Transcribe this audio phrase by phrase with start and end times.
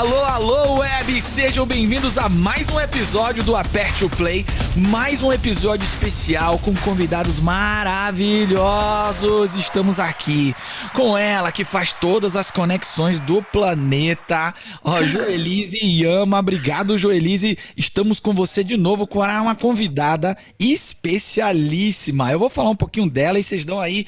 [0.00, 1.20] Alô, alô, web!
[1.20, 4.46] Sejam bem-vindos a mais um episódio do Aperte o Play.
[4.74, 9.54] Mais um episódio especial com convidados maravilhosos.
[9.54, 10.54] Estamos aqui
[10.94, 14.54] com ela que faz todas as conexões do planeta.
[14.82, 16.38] Ó, Joelise Yama.
[16.38, 17.58] Obrigado, Joelise.
[17.76, 22.32] Estamos com você de novo com uma convidada especialíssima.
[22.32, 24.06] Eu vou falar um pouquinho dela e vocês dão aí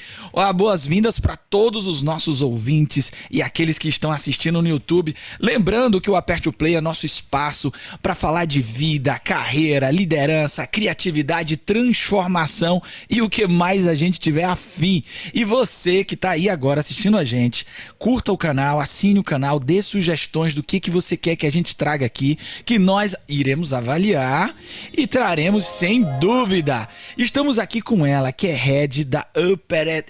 [0.57, 5.15] boas-vindas para todos os nossos ouvintes e aqueles que estão assistindo no YouTube.
[5.39, 10.67] Lembrando que o Aperte o Play é nosso espaço para falar de vida, carreira, liderança,
[10.67, 15.03] criatividade, transformação e o que mais a gente tiver afim.
[15.33, 17.67] E você que está aí agora assistindo a gente,
[17.99, 21.53] curta o canal, assine o canal, dê sugestões do que, que você quer que a
[21.53, 24.55] gente traga aqui, que nós iremos avaliar
[24.97, 26.89] e traremos sem dúvida.
[27.17, 30.05] Estamos aqui com ela, que é head da Upper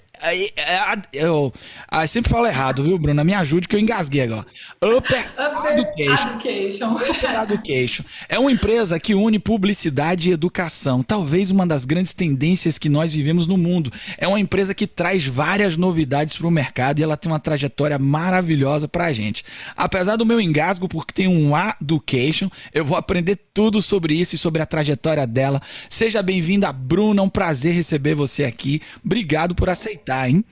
[1.13, 1.53] eu,
[1.93, 3.25] eu, sempre falo errado, viu, Bruna?
[3.25, 4.47] Me ajude que eu engasguei agora.
[4.81, 6.29] Upper, Upper Education.
[6.29, 6.95] Education.
[6.95, 8.05] Upper Education.
[8.29, 11.03] É uma empresa que une publicidade e educação.
[11.03, 13.93] Talvez uma das grandes tendências que nós vivemos no mundo.
[14.17, 17.99] É uma empresa que traz várias novidades para o mercado e ela tem uma trajetória
[17.99, 19.45] maravilhosa para a gente.
[19.77, 24.39] Apesar do meu engasgo, porque tem um Education, eu vou aprender tudo sobre isso e
[24.39, 25.61] sobre a trajetória dela.
[25.91, 27.21] Seja bem-vinda, Bruna.
[27.21, 28.81] É um prazer receber você aqui.
[29.05, 30.45] Obrigado por aceitar tá, hein?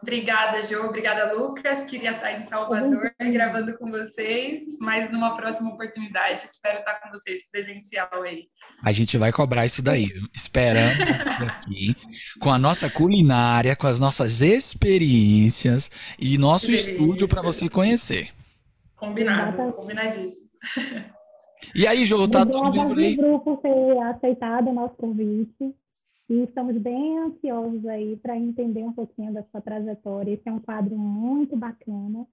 [0.00, 0.84] Obrigada, Jo.
[0.84, 1.84] Obrigada, Lucas.
[1.84, 6.44] Queria estar em Salvador gravando com vocês, mas numa próxima oportunidade.
[6.44, 8.44] Espero estar com vocês presencial aí.
[8.84, 11.02] A gente vai cobrar isso daí, esperando
[11.48, 11.96] aqui,
[12.40, 18.30] com a nossa culinária, com as nossas experiências e nosso estúdio para você conhecer.
[18.96, 20.46] Combinado, combinadíssimo.
[21.74, 23.16] E aí, Jo, tá tudo bem por aí?
[23.16, 25.74] grupo ter aceitado o nosso convite.
[26.28, 30.32] E estamos bem ansiosos aí para entender um pouquinho da sua trajetória.
[30.32, 32.26] Esse é um quadro muito bacana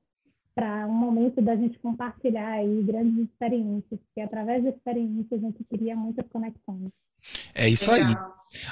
[0.53, 5.63] para um momento da gente compartilhar aí grandes experiências, porque através da experiência a gente
[5.65, 6.89] cria muitas conexões.
[7.53, 8.03] É isso aí.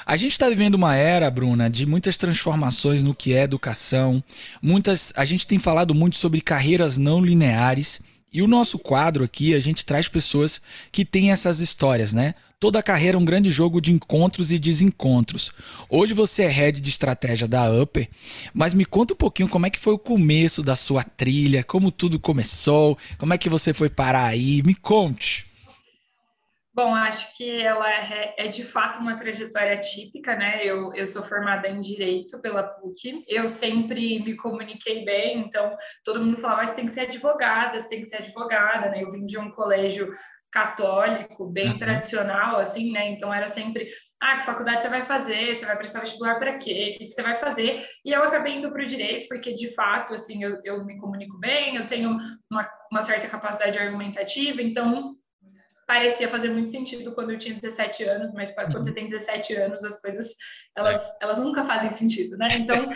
[0.06, 4.22] A gente está vivendo uma era, Bruna, de muitas transformações no que é educação.
[4.62, 8.00] Muitas, a gente tem falado muito sobre carreiras não lineares.
[8.32, 10.60] E o nosso quadro aqui, a gente traz pessoas
[10.90, 12.34] que têm essas histórias, né?
[12.64, 15.52] Toda a carreira é um grande jogo de encontros e desencontros.
[15.86, 18.08] Hoje você é head de estratégia da Upper,
[18.54, 21.92] mas me conta um pouquinho como é que foi o começo da sua trilha, como
[21.92, 25.44] tudo começou, como é que você foi parar aí, me conte.
[26.74, 30.58] Bom, acho que ela é, é, de fato uma trajetória típica, né?
[30.64, 36.20] Eu, eu sou formada em Direito pela PUC, eu sempre me comuniquei bem, então todo
[36.20, 39.04] mundo falava, mas tem que ser advogada, tem que ser advogada, né?
[39.04, 40.12] Eu vim de um colégio
[40.54, 41.76] católico, bem uhum.
[41.76, 43.10] tradicional, assim, né?
[43.10, 45.52] Então era sempre, ah, que faculdade você vai fazer?
[45.52, 46.92] Você vai prestar vestibular para quê?
[46.94, 47.84] O que, que, você vai fazer?
[48.04, 51.36] E eu acabei indo para o direito, porque de fato, assim, eu, eu me comunico
[51.40, 52.16] bem, eu tenho
[52.48, 55.16] uma, uma certa capacidade argumentativa, então
[55.88, 58.94] parecia fazer muito sentido quando eu tinha 17 anos, mas quando você uhum.
[58.94, 60.36] tem 17 anos, as coisas,
[60.76, 62.50] elas, elas nunca fazem sentido, né?
[62.54, 62.76] Então,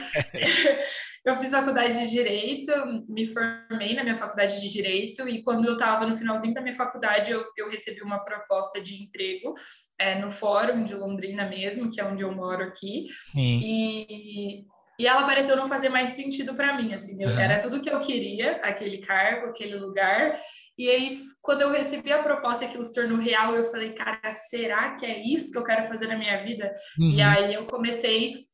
[1.24, 2.72] eu fiz faculdade de Direito,
[3.08, 6.74] me formei na minha faculdade de Direito, e quando eu estava no finalzinho da minha
[6.74, 9.54] faculdade, eu, eu recebi uma proposta de emprego
[9.98, 13.60] é, no Fórum de Londrina mesmo, que é onde eu moro aqui, Sim.
[13.62, 14.66] e...
[15.00, 18.00] E ela pareceu não fazer mais sentido para mim, assim, eu, era tudo que eu
[18.00, 20.36] queria, aquele cargo, aquele lugar,
[20.78, 24.94] e aí, quando eu recebi a proposta que se tornou real, eu falei, cara, será
[24.94, 26.72] que é isso que eu quero fazer na minha vida?
[26.98, 27.10] Uhum.
[27.10, 28.47] E aí eu comecei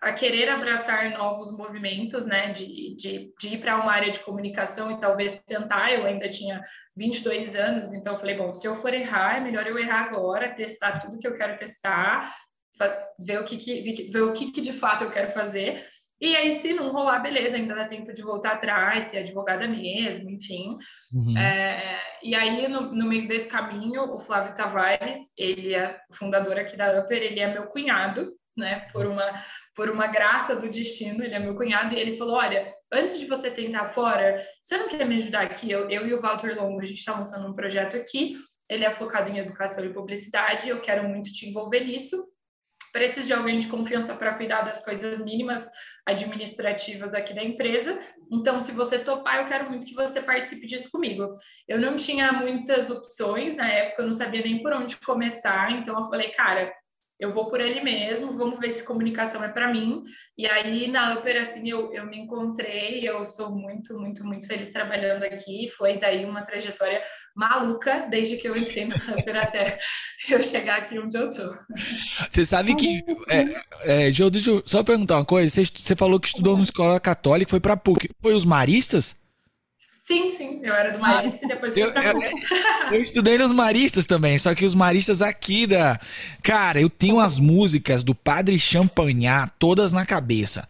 [0.00, 4.90] a querer abraçar novos movimentos, né, de, de, de ir para uma área de comunicação
[4.90, 5.92] e talvez tentar.
[5.92, 6.62] Eu ainda tinha
[6.96, 10.54] 22 anos, então eu falei, bom, se eu for errar, é melhor eu errar agora,
[10.54, 12.34] testar tudo que eu quero testar,
[13.18, 15.86] ver o que, que ver o que, que de fato eu quero fazer
[16.20, 20.28] e aí, se não rolar, beleza, ainda dá tempo de voltar atrás, ser advogada mesmo,
[20.28, 20.76] enfim.
[21.14, 21.36] Uhum.
[21.38, 26.58] É, e aí, no, no, meio desse caminho, o Flávio Tavares, ele é o fundador
[26.58, 28.80] aqui da Upper, ele é meu cunhado, né?
[28.92, 29.24] Por uma,
[29.74, 33.26] por uma graça do destino, ele é meu cunhado, e ele falou: Olha, antes de
[33.26, 35.70] você tentar fora, você não quer me ajudar aqui?
[35.70, 38.36] Eu, eu e o Walter Longo, a gente está lançando um projeto aqui,
[38.68, 42.28] ele é focado em educação e publicidade, eu quero muito te envolver nisso.
[42.92, 45.68] Preciso de alguém de confiança para cuidar das coisas mínimas
[46.04, 47.98] administrativas aqui da empresa.
[48.32, 51.34] Então, se você topar, eu quero muito que você participe disso comigo.
[51.68, 55.96] Eu não tinha muitas opções na época, eu não sabia nem por onde começar, então
[55.96, 56.72] eu falei, cara,
[57.20, 60.02] eu vou por ele mesmo, vamos ver se comunicação é para mim.
[60.38, 64.70] E aí, na Upper, assim, eu, eu me encontrei, eu sou muito, muito, muito feliz
[64.70, 65.68] trabalhando aqui.
[65.68, 67.02] Foi daí uma trajetória
[67.36, 69.78] maluca, desde que eu entrei na Upper até
[70.30, 71.54] eu chegar aqui onde eu tô.
[72.30, 73.04] Você sabe que.
[73.28, 75.50] É, é, Gil, deixa eu só perguntar uma coisa.
[75.50, 78.08] Você, você falou que estudou numa escola católica, foi para PUC.
[78.22, 79.19] Foi os maristas?
[80.02, 82.18] Sim, sim, eu era do Marista ah, e depois fui eu, pra eu,
[82.90, 86.00] eu estudei nos Maristas também, só que os Maristas aqui da.
[86.42, 90.66] Cara, eu tenho as músicas do Padre Champagnat todas na cabeça.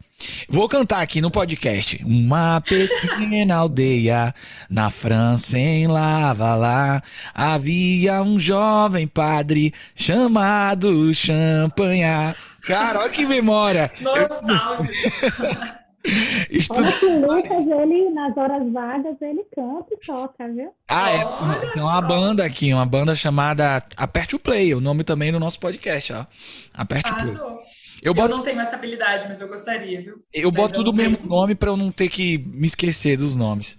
[0.49, 2.03] Vou cantar aqui no podcast.
[2.05, 4.35] Uma pequena aldeia
[4.69, 7.01] na França, em Lavalá,
[7.33, 12.37] havia um jovem padre chamado Champagnat.
[12.63, 13.93] Cara, olha que memória!
[14.01, 15.80] Nostálgico!
[16.51, 16.93] Estuda...
[16.93, 20.73] que o Lucas, ele, nas horas vagas, ele canta e toca, viu?
[20.89, 21.71] Ah, é.
[21.73, 25.61] Tem uma banda aqui, uma banda chamada Aperte o Play, o nome também no nosso
[25.61, 26.27] podcast, ó.
[26.73, 27.29] Aperte Passou.
[27.29, 27.61] o Play.
[28.03, 28.33] Eu, boto...
[28.33, 30.25] eu não tenho essa habilidade, mas eu gostaria, viu?
[30.33, 33.37] Eu mas boto tudo o mesmo nome para eu não ter que me esquecer dos
[33.37, 33.77] nomes.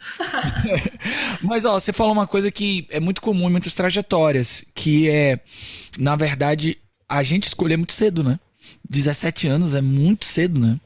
[1.42, 5.40] mas, ó, você falou uma coisa que é muito comum em muitas trajetórias, que é,
[5.98, 6.78] na verdade,
[7.10, 8.40] a gente escolher muito cedo, né?
[8.88, 10.78] 17 anos é muito cedo, né?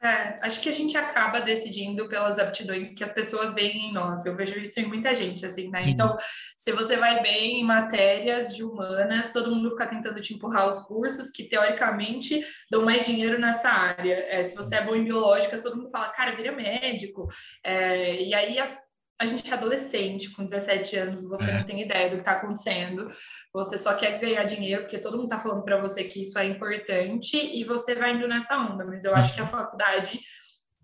[0.00, 4.24] É, acho que a gente acaba decidindo pelas aptidões que as pessoas veem em nós.
[4.24, 5.82] Eu vejo isso em muita gente, assim, né?
[5.86, 6.16] Então,
[6.56, 10.78] se você vai bem em matérias de humanas, todo mundo fica tentando te empurrar os
[10.86, 14.24] cursos que, teoricamente, dão mais dinheiro nessa área.
[14.28, 17.26] É, se você é bom em biológica, todo mundo fala, cara, vira médico.
[17.64, 18.76] É, e aí as
[19.20, 21.54] a gente é adolescente, com 17 anos, você é.
[21.54, 23.10] não tem ideia do que está acontecendo,
[23.52, 26.46] você só quer ganhar dinheiro, porque todo mundo está falando para você que isso é
[26.46, 28.84] importante, e você vai indo nessa onda.
[28.84, 29.50] Mas eu acho que a uhum.
[29.50, 30.20] faculdade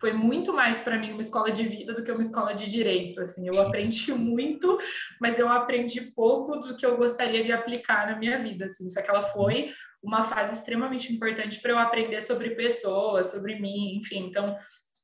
[0.00, 3.20] foi muito mais para mim uma escola de vida do que uma escola de direito.
[3.20, 4.78] Assim, eu aprendi muito,
[5.20, 8.64] mas eu aprendi pouco do que eu gostaria de aplicar na minha vida.
[8.64, 9.72] Assim, só que ela foi
[10.02, 14.26] uma fase extremamente importante para eu aprender sobre pessoas, sobre mim, enfim.
[14.26, 14.56] Então,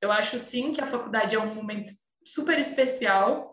[0.02, 1.88] eu acho sim que a faculdade é um momento
[2.24, 3.48] super especial.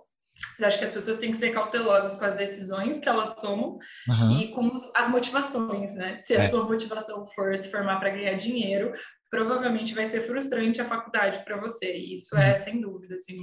[0.60, 3.80] Mas acho que as pessoas têm que ser cautelosas com as decisões que elas tomam
[4.08, 4.40] uhum.
[4.40, 6.19] e com as motivações, né?
[6.19, 6.48] Se a é.
[6.48, 8.94] sua motivação for se formar para ganhar dinheiro,
[9.29, 11.97] provavelmente vai ser frustrante a faculdade para você.
[11.97, 12.63] E isso é uhum.
[12.63, 13.41] sem dúvida, assim.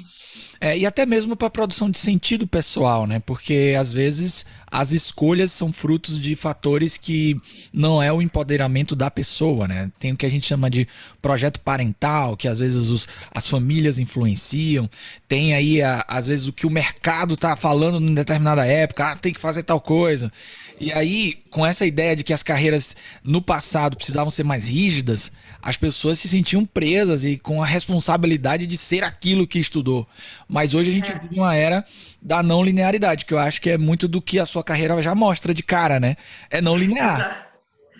[0.60, 3.20] É, e até mesmo para a produção de sentido pessoal, né?
[3.20, 7.36] Porque às vezes as escolhas são frutos de fatores que
[7.72, 9.92] não é o empoderamento da pessoa, né?
[10.00, 10.88] Tem o que a gente chama de
[11.20, 14.88] projeto parental, que às vezes os, as famílias influenciam.
[15.28, 19.16] Tem aí, a, às vezes, o que o mercado tá falando em determinada época, ah,
[19.16, 20.32] tem que fazer tal coisa.
[20.80, 25.30] E aí, com essa ideia de que as carreiras no passado precisavam ser mais rígidas,
[25.74, 30.08] as pessoas se sentiam presas e com a responsabilidade de ser aquilo que estudou.
[30.48, 31.18] Mas hoje a gente é.
[31.18, 31.84] vive uma era
[32.22, 35.14] da não linearidade, que eu acho que é muito do que a sua carreira já
[35.14, 36.16] mostra de cara, né?
[36.48, 37.18] É não linear.
[37.18, 37.36] Exato.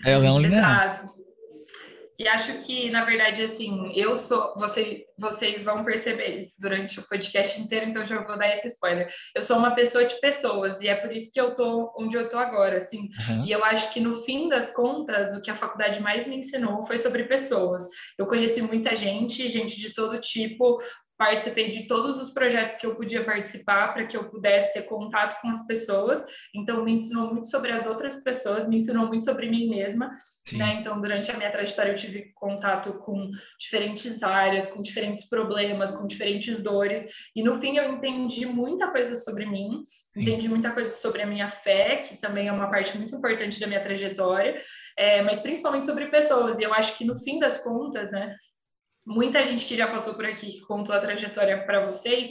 [0.05, 0.93] É não linear.
[0.93, 1.14] Exato.
[2.17, 4.53] E acho que, na verdade, assim, eu sou.
[4.57, 9.07] Você, vocês vão perceber isso durante o podcast inteiro, então já vou dar esse spoiler.
[9.35, 12.29] Eu sou uma pessoa de pessoas, e é por isso que eu tô onde eu
[12.29, 13.09] tô agora, assim.
[13.29, 13.45] Uhum.
[13.45, 16.83] E eu acho que, no fim das contas, o que a faculdade mais me ensinou
[16.83, 17.83] foi sobre pessoas.
[18.17, 20.79] Eu conheci muita gente, gente de todo tipo,
[21.17, 25.39] participei de todos os projetos que eu podia participar para que eu pudesse ter contato
[25.41, 26.23] com as pessoas.
[26.53, 30.11] Então, me ensinou muito sobre as outras pessoas, me ensinou muito sobre mim mesma.
[30.53, 30.77] Né?
[30.79, 33.29] Então, durante a minha trajetória, eu tive contato com
[33.59, 37.07] diferentes áreas, com diferentes problemas, com diferentes dores.
[37.35, 39.83] E no fim, eu entendi muita coisa sobre mim,
[40.13, 40.21] Sim.
[40.21, 43.67] entendi muita coisa sobre a minha fé, que também é uma parte muito importante da
[43.67, 44.61] minha trajetória.
[44.97, 46.59] É, mas principalmente sobre pessoas.
[46.59, 48.35] E eu acho que no fim das contas, né,
[49.05, 52.29] muita gente que já passou por aqui, que contou a trajetória para vocês,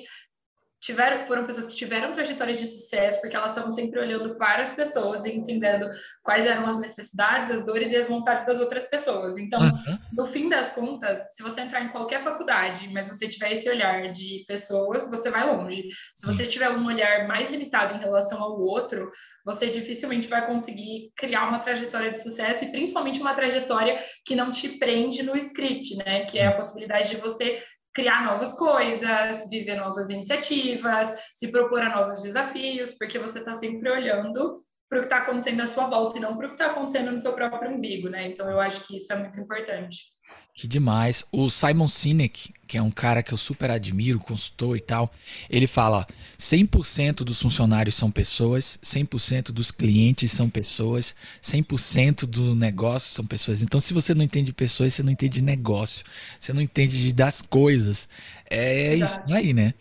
[0.85, 4.69] tiveram, foram pessoas que tiveram trajetórias de sucesso, porque elas estavam sempre olhando para as
[4.69, 5.89] pessoas e entendendo
[6.23, 9.39] quais eram as necessidades, as dores e as vontades das outras pessoas.
[9.39, 9.99] Então, uhum.
[10.13, 14.13] no fim das contas, se você entrar em qualquer faculdade, mas você tiver esse olhar
[14.13, 15.89] de pessoas, você vai longe.
[16.15, 19.11] Se você tiver um olhar mais limitado em relação ao outro,
[19.43, 24.51] você dificilmente vai conseguir criar uma trajetória de sucesso e principalmente uma trajetória que não
[24.51, 26.25] te prende no script, né?
[26.25, 27.63] Que é a possibilidade de você
[27.95, 33.89] criar novas coisas, viver novas iniciativas, se propor a novos desafios, porque você está sempre
[33.89, 36.73] olhando para o que está acontecendo à sua volta e não para o que está
[36.73, 38.29] acontecendo no seu próprio umbigo, né?
[38.29, 40.14] Então eu acho que isso é muito importante.
[40.57, 41.25] Que demais.
[41.33, 45.13] O Simon Sinek, que é um cara que eu super admiro, consultor e tal,
[45.51, 46.07] ele fala:
[46.39, 53.63] 100% dos funcionários são pessoas, 100% dos clientes são pessoas, 100% do negócio são pessoas.
[53.63, 56.05] Então, se você não entende pessoas, você não entende negócio,
[56.39, 58.09] você não entende das coisas.
[58.49, 59.25] É Exato.
[59.27, 59.75] isso aí, né?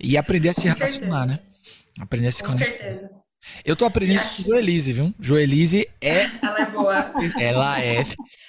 [0.00, 1.26] E aprender a se Com relacionar, certeza.
[1.26, 1.38] né?
[2.00, 2.70] Aprender a se Com conectar.
[2.84, 3.10] certeza.
[3.64, 5.14] Eu tô aprendendo isso com Joelise, viu?
[5.20, 6.22] Joelise é.
[6.42, 7.12] Ela é boa.
[7.38, 8.04] Ela é.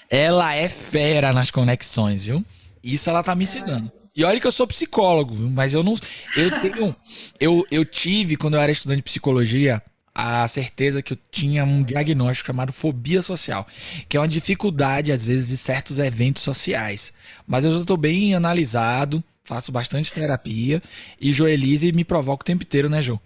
[0.09, 2.43] Ela é fera nas conexões, viu?
[2.83, 3.91] Isso ela tá me ensinando.
[4.15, 5.49] E olha que eu sou psicólogo, viu?
[5.49, 5.93] Mas eu não.
[6.35, 6.95] Eu tenho.
[7.39, 9.81] Eu, eu tive, quando eu era estudante de psicologia,
[10.15, 13.67] a certeza que eu tinha um diagnóstico chamado fobia social,
[14.09, 17.13] que é uma dificuldade, às vezes, de certos eventos sociais.
[17.45, 20.81] Mas eu já estou bem analisado, faço bastante terapia.
[21.21, 23.21] E Joelise me provoca o tempo inteiro, né, Jo?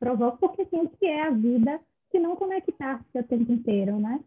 [0.00, 1.78] Provoca porque sinto que é a vida
[2.10, 4.18] se não conectar-se o tempo inteiro, né?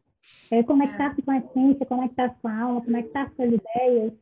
[0.52, 4.14] É conectar-se com a essência, conectar-se com a alma, conectar-se com as ideias.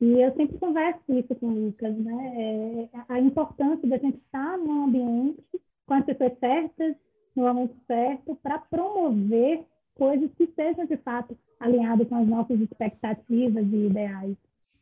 [0.00, 2.88] E eu sempre converso isso com o Lucas, né?
[2.92, 5.42] É a importância da gente estar num ambiente
[5.86, 6.96] com as pessoas certas,
[7.34, 13.64] no momento certo, para promover coisas que sejam de fato alinhadas com as nossas expectativas
[13.72, 14.36] e ideais.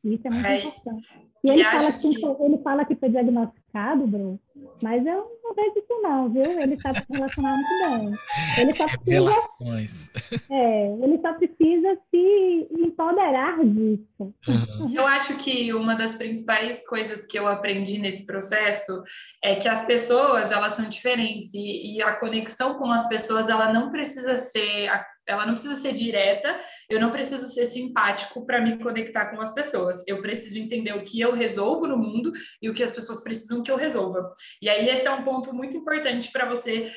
[0.04, 1.08] Isso é muito é, importante.
[1.42, 2.14] E, ele, fala que...
[2.14, 2.24] que...
[2.24, 4.40] ele fala que foi diagnosticado, Bruno,
[4.82, 6.60] mas eu não vejo isso não, viu?
[6.60, 8.14] Ele sabe se relacionar muito bem.
[8.58, 10.10] Ele só precisa, Relações.
[10.50, 14.34] É, ele só precisa se empoderar disso.
[14.48, 14.94] Uhum.
[14.94, 19.02] Eu acho que uma das principais coisas que eu aprendi nesse processo
[19.42, 23.72] é que as pessoas, elas são diferentes e, e a conexão com as pessoas, ela
[23.72, 24.88] não precisa ser
[25.26, 29.54] ela não precisa ser direta, eu não preciso ser simpático para me conectar com as
[29.54, 30.02] pessoas.
[30.06, 33.62] Eu preciso entender o que eu resolvo no mundo e o que as pessoas precisam
[33.62, 34.32] que eu resolva.
[34.60, 36.92] E aí esse é um ponto muito importante para você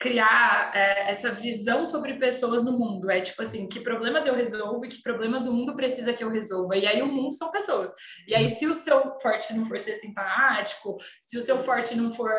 [0.00, 3.10] criar é, essa visão sobre pessoas no mundo.
[3.10, 6.30] É tipo assim, que problemas eu resolvo e que problemas o mundo precisa que eu
[6.30, 6.74] resolva.
[6.76, 7.90] E aí o mundo são pessoas.
[8.26, 12.10] E aí se o seu forte não for ser simpático, se o seu forte não
[12.12, 12.30] for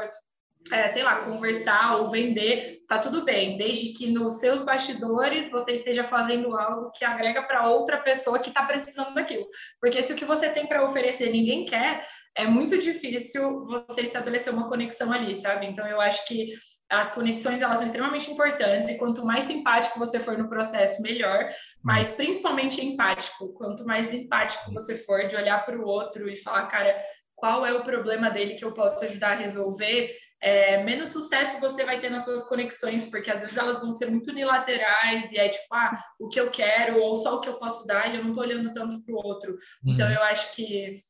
[0.70, 5.74] é, sei lá, conversar ou vender, tá tudo bem, desde que nos seus bastidores você
[5.74, 9.48] esteja fazendo algo que agrega para outra pessoa que está precisando daquilo.
[9.80, 14.54] Porque se o que você tem para oferecer ninguém quer, é muito difícil você estabelecer
[14.54, 15.66] uma conexão ali, sabe?
[15.66, 16.54] Então eu acho que
[16.90, 21.50] as conexões elas são extremamente importantes e quanto mais simpático você for no processo, melhor.
[21.82, 23.54] Mas principalmente empático.
[23.54, 26.96] Quanto mais empático você for de olhar para o outro e falar, cara,
[27.34, 30.14] qual é o problema dele que eu posso ajudar a resolver?
[30.42, 34.10] É, menos sucesso você vai ter nas suas conexões, porque às vezes elas vão ser
[34.10, 37.60] muito unilaterais e é tipo, ah, o que eu quero ou só o que eu
[37.60, 39.52] posso dar e eu não estou olhando tanto para o outro.
[39.52, 39.94] Uhum.
[39.94, 41.04] Então, eu acho que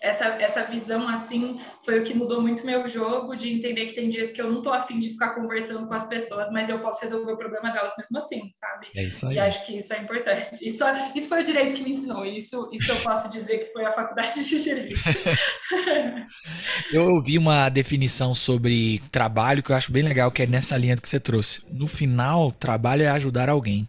[0.00, 4.08] essa, essa visão, assim, foi o que mudou muito meu jogo, de entender que tem
[4.08, 7.02] dias que eu não tô afim de ficar conversando com as pessoas, mas eu posso
[7.02, 8.86] resolver o problema delas mesmo assim, sabe?
[8.94, 9.34] É isso aí.
[9.34, 10.64] E acho que isso é importante.
[10.64, 13.84] Isso, isso foi o direito que me ensinou, isso, isso eu posso dizer que foi
[13.84, 14.94] a faculdade de direito.
[16.92, 20.96] eu ouvi uma definição sobre trabalho que eu acho bem legal, que é nessa linha
[20.96, 21.66] que você trouxe.
[21.72, 23.88] No final, trabalho é ajudar alguém.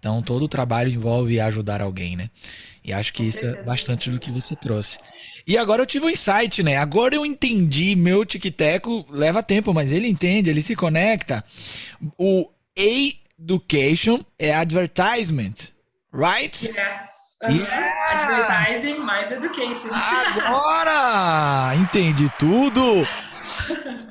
[0.00, 2.30] Então, todo o trabalho envolve ajudar alguém, né?
[2.82, 4.98] E acho que isso é bastante do que você trouxe.
[5.46, 6.78] E agora eu tive um insight, né?
[6.78, 11.44] Agora eu entendi, meu tic-teco leva tempo, mas ele entende, ele se conecta.
[12.16, 15.54] O education é advertisement,
[16.12, 16.66] right?
[16.66, 17.10] Yes.
[17.42, 18.66] Yeah.
[18.68, 19.90] Advertising mais education.
[19.92, 21.74] Agora!
[21.76, 22.82] entendi tudo!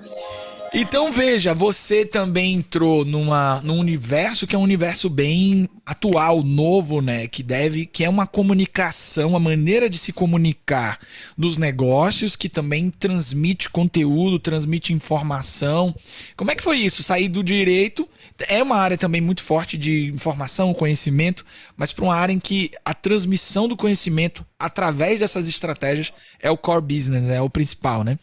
[0.72, 7.02] Então veja, você também entrou numa, num universo que é um universo bem atual, novo,
[7.02, 7.28] né?
[7.28, 11.00] Que deve, que é uma comunicação, a maneira de se comunicar
[11.36, 15.96] nos negócios, que também transmite conteúdo, transmite informação.
[16.38, 17.02] Como é que foi isso?
[17.02, 18.08] Sair do direito
[18.48, 21.44] é uma área também muito forte de informação, conhecimento,
[21.76, 26.58] mas para uma área em que a transmissão do conhecimento através dessas estratégias é o
[26.58, 28.20] core business, é o principal, né?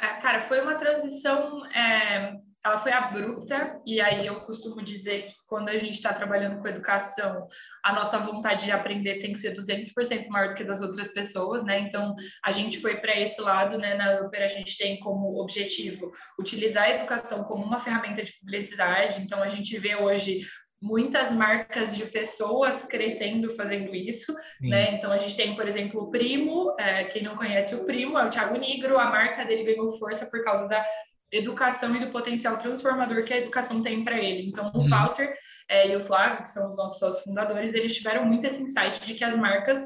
[0.00, 2.34] É, cara, foi uma transição, é,
[2.64, 6.66] ela foi abrupta, e aí eu costumo dizer que quando a gente está trabalhando com
[6.66, 7.46] educação,
[7.84, 11.64] a nossa vontade de aprender tem que ser 200% maior do que das outras pessoas,
[11.64, 11.78] né?
[11.80, 13.94] Então, a gente foi para esse lado, né?
[13.94, 19.20] Na Upper, a gente tem como objetivo utilizar a educação como uma ferramenta de publicidade,
[19.20, 20.46] então a gente vê hoje
[20.84, 24.94] muitas marcas de pessoas crescendo fazendo isso, né?
[24.94, 28.26] Então a gente tem, por exemplo, o Primo, é, quem não conhece o Primo é
[28.26, 30.84] o Thiago Negro, a marca dele ganhou força por causa da
[31.32, 34.46] educação e do potencial transformador que a educação tem para ele.
[34.46, 34.88] Então o uhum.
[34.88, 35.34] Walter
[35.68, 39.06] é, e o Flávio, que são os nossos sócios fundadores, eles tiveram muito esse insight
[39.06, 39.78] de que as marcas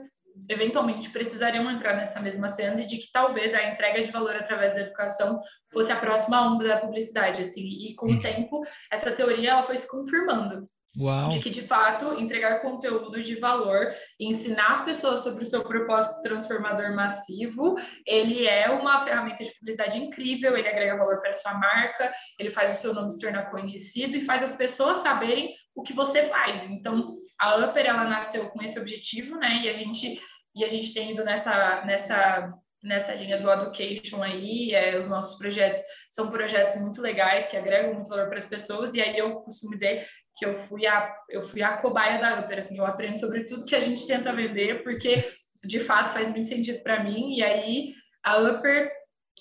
[0.48, 4.74] eventualmente precisariam entrar nessa mesma cena e de que talvez a entrega de valor através
[4.74, 5.40] da educação
[5.72, 8.20] fosse a próxima onda da publicidade, assim, e com o uhum.
[8.20, 10.68] tempo essa teoria ela foi se confirmando.
[10.98, 11.30] Uau.
[11.30, 16.20] De que, de fato, entregar conteúdo de valor ensinar as pessoas sobre o seu propósito
[16.22, 21.54] transformador massivo, ele é uma ferramenta de publicidade incrível, ele agrega valor para a sua
[21.54, 25.82] marca, ele faz o seu nome se tornar conhecido e faz as pessoas saberem o
[25.82, 26.68] que você faz.
[26.68, 29.62] Então, a Upper, ela nasceu com esse objetivo, né?
[29.62, 30.20] E a gente,
[30.54, 32.52] e a gente tem ido nessa, nessa
[32.82, 37.94] nessa linha do education aí, é, os nossos projetos são projetos muito legais que agregam
[37.94, 40.06] muito valor para as pessoas e aí eu costumo dizer
[40.38, 43.64] que eu fui a eu fui a cobaia da Upper, assim, eu aprendo sobre tudo
[43.64, 45.24] que a gente tenta vender, porque
[45.64, 47.34] de fato faz muito sentido para mim.
[47.34, 47.92] E aí
[48.22, 48.90] a Upper,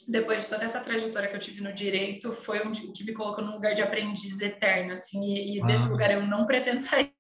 [0.08, 3.44] depois de toda essa trajetória que eu tive no direito, foi o que me colocou
[3.44, 7.12] num lugar de aprendiz eterno, assim, e, e desse lugar eu não pretendo sair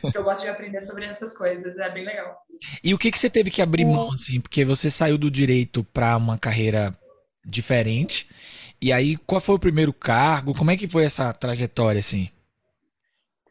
[0.00, 2.36] porque eu gosto de aprender sobre essas coisas, é bem legal.
[2.82, 5.84] E o que, que você teve que abrir mão, assim, porque você saiu do direito
[5.84, 6.92] para uma carreira
[7.44, 8.28] diferente,
[8.80, 12.28] e aí qual foi o primeiro cargo, como é que foi essa trajetória, assim?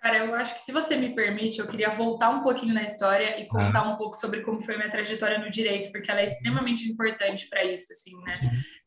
[0.05, 3.41] Cara, eu acho que se você me permite, eu queria voltar um pouquinho na história
[3.41, 3.89] e contar ah.
[3.89, 7.63] um pouco sobre como foi minha trajetória no direito, porque ela é extremamente importante para
[7.63, 8.33] isso, assim, né?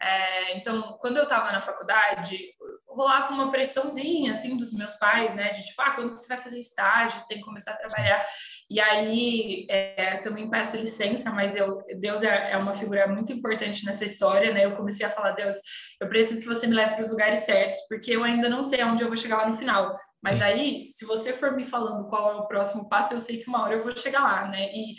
[0.00, 2.38] É, então, quando eu estava na faculdade,
[2.86, 5.50] rolava uma pressãozinha, assim, dos meus pais, né?
[5.50, 8.24] De tipo, ah, quando você vai fazer estágio, você tem que começar a trabalhar.
[8.70, 13.84] E aí, é, também peço licença, mas eu, Deus é, é uma figura muito importante
[13.84, 14.66] nessa história, né?
[14.66, 15.56] Eu comecei a falar, Deus,
[16.00, 18.82] eu preciso que você me leve para os lugares certos, porque eu ainda não sei
[18.82, 19.98] aonde eu vou chegar lá no final.
[20.22, 20.44] Mas Sim.
[20.44, 23.62] aí, se você for me falando qual é o próximo passo, eu sei que uma
[23.62, 24.70] hora eu vou chegar lá, né?
[24.72, 24.94] E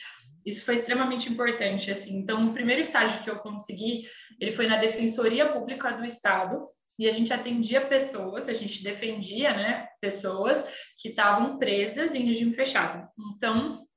[0.46, 2.18] isso foi extremamente importante, assim.
[2.18, 4.08] Então, o primeiro estágio que eu consegui,
[4.40, 6.68] ele foi na Defensoria Pública do Estado,
[7.00, 12.54] e a gente atendia pessoas, a gente defendia, né, pessoas que estavam presas em regime
[12.54, 13.08] fechado.
[13.34, 13.88] Então,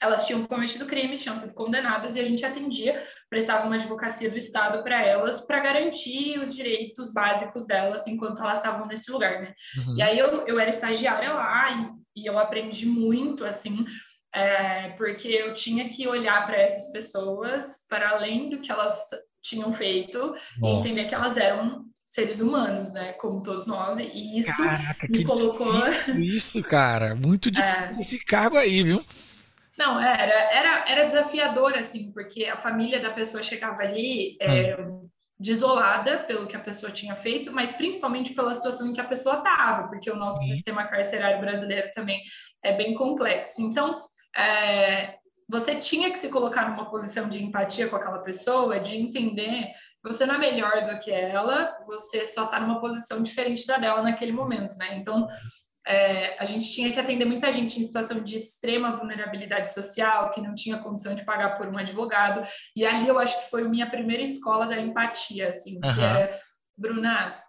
[0.00, 4.36] elas tinham cometido crimes, tinham sido condenadas e a gente atendia, prestava uma advocacia do
[4.36, 9.54] Estado para elas, para garantir os direitos básicos delas enquanto elas estavam nesse lugar, né?
[9.78, 9.96] Uhum.
[9.96, 11.70] E aí eu, eu era estagiária lá
[12.14, 13.84] e, e eu aprendi muito, assim,
[14.34, 19.00] é, porque eu tinha que olhar para essas pessoas, para além do que elas
[19.42, 20.42] tinham feito, Nossa.
[20.60, 23.12] e entender que elas eram seres humanos, né?
[23.14, 25.86] Como todos nós, e isso Caraca, me colocou.
[26.18, 27.96] Isso, cara, muito difícil é...
[27.98, 29.04] esse cargo aí, viu?
[29.78, 34.76] Não, era, era, era desafiador, assim, porque a família da pessoa chegava ali é,
[35.38, 39.38] desolada pelo que a pessoa tinha feito, mas principalmente pela situação em que a pessoa
[39.38, 40.54] estava, porque o nosso Sim.
[40.54, 42.20] sistema carcerário brasileiro também
[42.62, 43.62] é bem complexo.
[43.62, 44.00] Então,
[44.36, 45.14] é,
[45.48, 50.12] você tinha que se colocar numa posição de empatia com aquela pessoa, de entender que
[50.12, 54.02] você não é melhor do que ela, você só está numa posição diferente da dela
[54.02, 54.96] naquele momento, né?
[54.96, 55.28] Então,
[55.88, 60.40] é, a gente tinha que atender muita gente em situação de extrema vulnerabilidade social, que
[60.40, 62.46] não tinha condição de pagar por um advogado.
[62.76, 65.94] E ali eu acho que foi minha primeira escola da empatia, assim, uhum.
[65.94, 66.38] que era,
[66.76, 67.42] Bruna,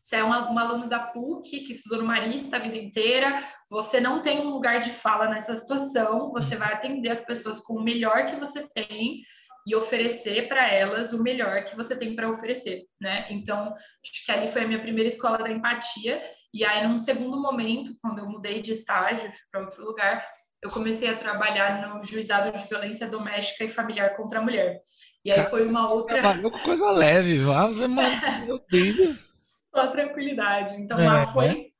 [0.00, 3.36] você é uma, uma aluna da PUC que estudou no Marista a vida inteira,
[3.68, 7.74] você não tem um lugar de fala nessa situação, você vai atender as pessoas com
[7.74, 9.22] o melhor que você tem
[9.66, 13.26] e oferecer para elas o melhor que você tem para oferecer, né?
[13.30, 16.20] Então, acho que ali foi a minha primeira escola da empatia.
[16.52, 20.24] E aí, num segundo momento, quando eu mudei de estágio para outro lugar,
[20.62, 24.80] eu comecei a trabalhar no juizado de violência doméstica e familiar contra a mulher.
[25.24, 26.20] E aí foi uma outra.
[26.20, 27.76] Trabalhou com coisa leve, mas
[28.46, 29.32] meu Deus.
[29.74, 30.74] Só tranquilidade.
[30.80, 31.71] Então é, lá foi né?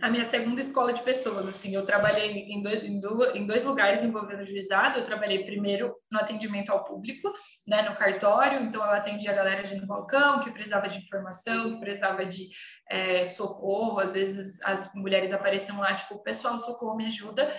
[0.00, 1.46] A minha segunda escola de pessoas.
[1.46, 4.98] Assim, eu trabalhei em dois, em dois lugares envolvendo o juizado.
[4.98, 7.32] Eu trabalhei primeiro no atendimento ao público,
[7.66, 8.60] né, no cartório.
[8.60, 12.48] Então, eu atendia a galera ali no balcão que precisava de informação, que precisava de
[12.90, 14.00] é, socorro.
[14.00, 17.50] Às vezes, as mulheres apareciam lá, tipo, pessoal, socorro, me ajuda.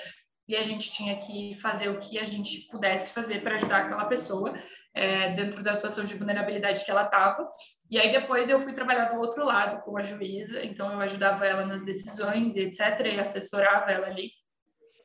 [0.47, 4.05] E a gente tinha que fazer o que a gente pudesse fazer para ajudar aquela
[4.05, 4.53] pessoa
[4.93, 7.49] é, dentro da situação de vulnerabilidade que ela estava.
[7.89, 11.45] E aí depois eu fui trabalhar do outro lado com a juíza, então eu ajudava
[11.45, 14.31] ela nas decisões e etc, e assessorava ela ali.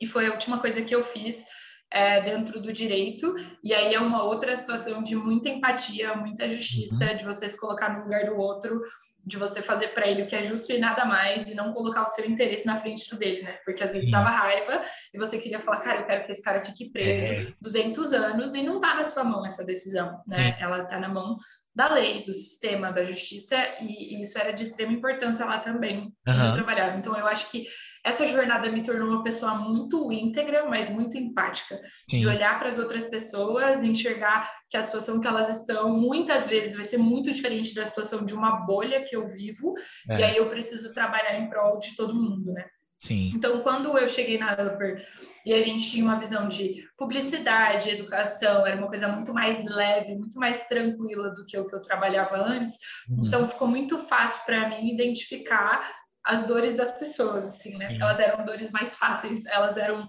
[0.01, 1.45] E foi a última coisa que eu fiz
[1.93, 3.35] é, dentro do direito.
[3.63, 7.17] E aí é uma outra situação de muita empatia, muita justiça, uhum.
[7.17, 8.81] de você se colocar no lugar do outro,
[9.25, 12.03] de você fazer para ele o que é justo e nada mais, e não colocar
[12.03, 13.59] o seu interesse na frente do dele, né?
[13.65, 14.13] Porque às vezes Sim.
[14.13, 17.53] dava raiva e você queria falar, cara, eu quero que esse cara fique preso é.
[17.61, 20.55] 200 anos e não tá na sua mão essa decisão, né?
[20.55, 20.63] Sim.
[20.65, 21.37] Ela tá na mão
[21.75, 26.13] da lei, do sistema, da justiça, e, e isso era de extrema importância lá também,
[26.27, 26.47] uhum.
[26.47, 26.97] eu trabalhava.
[26.97, 27.67] Então, eu acho que
[28.05, 31.79] essa jornada me tornou uma pessoa muito íntegra, mas muito empática,
[32.11, 32.19] Sim.
[32.19, 36.75] de olhar para as outras pessoas, enxergar que a situação que elas estão, muitas vezes,
[36.75, 39.75] vai ser muito diferente da situação de uma bolha que eu vivo,
[40.09, 40.19] é.
[40.19, 42.65] e aí eu preciso trabalhar em prol de todo mundo, né?
[43.01, 43.33] Sim.
[43.35, 45.03] Então, quando eu cheguei na Upper
[45.47, 50.17] e a gente tinha uma visão de publicidade, educação, era uma coisa muito mais leve,
[50.17, 52.77] muito mais tranquila do que o que eu trabalhava antes.
[53.09, 53.27] Uhum.
[53.27, 55.91] Então, ficou muito fácil para mim identificar
[56.23, 57.97] as dores das pessoas, assim, né?
[57.99, 60.07] Elas eram dores mais fáceis, elas eram,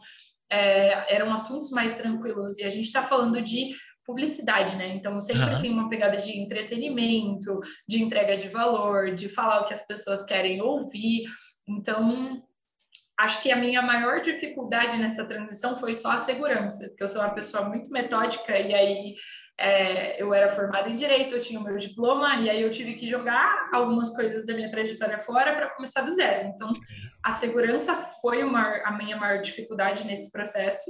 [0.51, 2.57] é, eram assuntos mais tranquilos.
[2.57, 3.73] E a gente está falando de
[4.05, 4.89] publicidade, né?
[4.89, 5.61] Então sempre uhum.
[5.61, 10.25] tem uma pegada de entretenimento, de entrega de valor, de falar o que as pessoas
[10.25, 11.23] querem ouvir.
[11.65, 12.43] Então
[13.21, 17.21] acho que a minha maior dificuldade nessa transição foi só a segurança, porque eu sou
[17.21, 19.15] uma pessoa muito metódica e aí
[19.59, 22.95] é, eu era formada em direito, eu tinha o meu diploma e aí eu tive
[22.95, 26.47] que jogar algumas coisas da minha trajetória fora para começar do zero.
[26.47, 26.73] Então,
[27.23, 30.89] a segurança foi uma, a minha maior dificuldade nesse processo.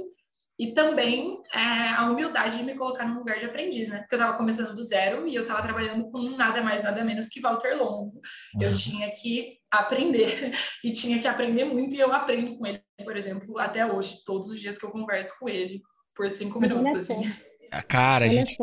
[0.62, 3.98] E também é, a humildade de me colocar num lugar de aprendiz, né?
[3.98, 7.28] Porque eu estava começando do zero e eu estava trabalhando com nada mais, nada menos
[7.28, 8.20] que Walter Longo.
[8.54, 8.62] Uhum.
[8.62, 10.52] Eu tinha que aprender
[10.84, 14.50] e tinha que aprender muito e eu aprendo com ele, por exemplo, até hoje, todos
[14.50, 15.82] os dias que eu converso com ele
[16.14, 17.28] por cinco minutos, assim.
[17.68, 18.56] A cara, ele gente.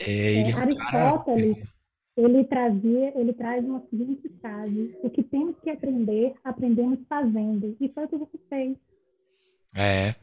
[0.00, 1.68] É, é, ele é, Aristóteles, cara...
[2.16, 7.76] ele trazia, ele traz uma seguinte frase: o que temos que aprender, aprendemos fazendo.
[7.78, 8.76] E foi o que você fez.
[9.74, 10.14] É,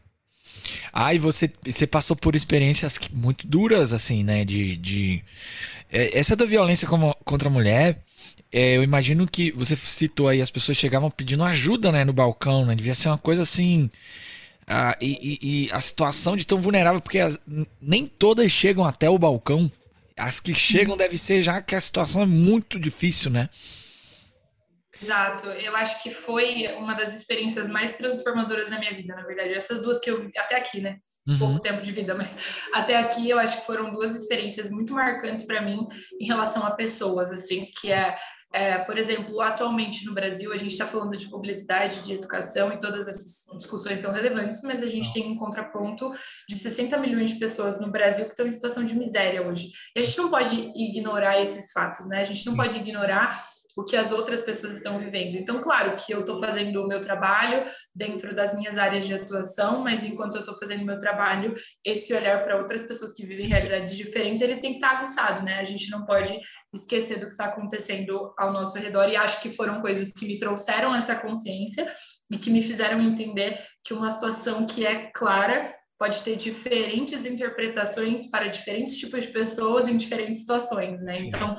[0.94, 4.46] ah, e você, você passou por experiências muito duras, assim, né?
[4.46, 5.24] De, de...
[5.92, 6.88] É, essa da violência
[7.26, 8.00] contra a mulher,
[8.52, 12.64] é, eu imagino que você citou aí, as pessoas chegavam pedindo ajuda, né, no balcão,
[12.64, 12.76] né?
[12.76, 13.90] Devia ser uma coisa assim.
[14.68, 17.40] Ah, e, e, e, a situação de tão vulnerável, porque as,
[17.82, 19.72] nem todas chegam até o balcão.
[20.16, 23.50] As que chegam deve ser já que a situação é muito difícil, né?
[25.02, 29.54] Exato, eu acho que foi uma das experiências mais transformadoras da minha vida, na verdade.
[29.54, 31.00] Essas duas que eu vi até aqui, né?
[31.28, 31.40] Uhum.
[31.40, 32.38] Pouco tempo de vida, mas
[32.74, 35.88] até aqui eu acho que foram duas experiências muito marcantes para mim
[36.20, 38.16] em relação a pessoas, assim, que é,
[38.54, 42.80] é, por exemplo, atualmente no Brasil a gente está falando de publicidade, de educação e
[42.80, 46.12] todas essas discussões são relevantes, mas a gente tem um contraponto
[46.48, 49.72] de 60 milhões de pessoas no Brasil que estão em situação de miséria hoje.
[49.96, 52.20] E a gente não pode ignorar esses fatos, né?
[52.20, 53.44] A gente não pode ignorar
[53.76, 55.36] o que as outras pessoas estão vivendo.
[55.36, 59.82] Então, claro que eu estou fazendo o meu trabalho dentro das minhas áreas de atuação,
[59.82, 63.48] mas enquanto eu estou fazendo o meu trabalho, esse olhar para outras pessoas que vivem
[63.48, 65.60] realidades diferentes, ele tem que estar tá aguçado, né?
[65.60, 66.40] A gente não pode
[66.74, 70.38] esquecer do que está acontecendo ao nosso redor e acho que foram coisas que me
[70.38, 71.92] trouxeram essa consciência
[72.32, 78.30] e que me fizeram entender que uma situação que é clara pode ter diferentes interpretações
[78.30, 81.18] para diferentes tipos de pessoas em diferentes situações, né?
[81.20, 81.56] Então,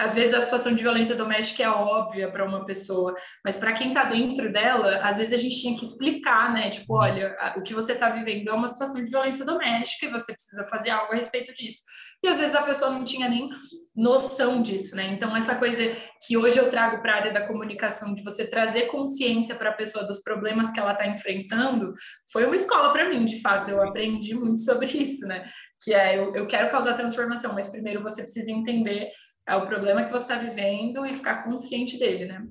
[0.00, 3.88] às vezes a situação de violência doméstica é óbvia para uma pessoa, mas para quem
[3.88, 6.70] está dentro dela, às vezes a gente tinha que explicar, né?
[6.70, 7.00] Tipo, uhum.
[7.00, 10.66] olha, o que você está vivendo é uma situação de violência doméstica e você precisa
[10.68, 11.82] fazer algo a respeito disso.
[12.22, 13.48] E às vezes a pessoa não tinha nem
[13.94, 15.06] noção disso, né?
[15.08, 15.82] Então, essa coisa
[16.26, 19.74] que hoje eu trago para a área da comunicação, de você trazer consciência para a
[19.74, 21.92] pessoa dos problemas que ela está enfrentando,
[22.32, 23.70] foi uma escola para mim, de fato.
[23.70, 25.48] Eu aprendi muito sobre isso, né?
[25.82, 29.10] Que é, eu, eu quero causar transformação, mas primeiro você precisa entender
[29.50, 32.46] é o problema que você está vivendo e ficar consciente dele, né?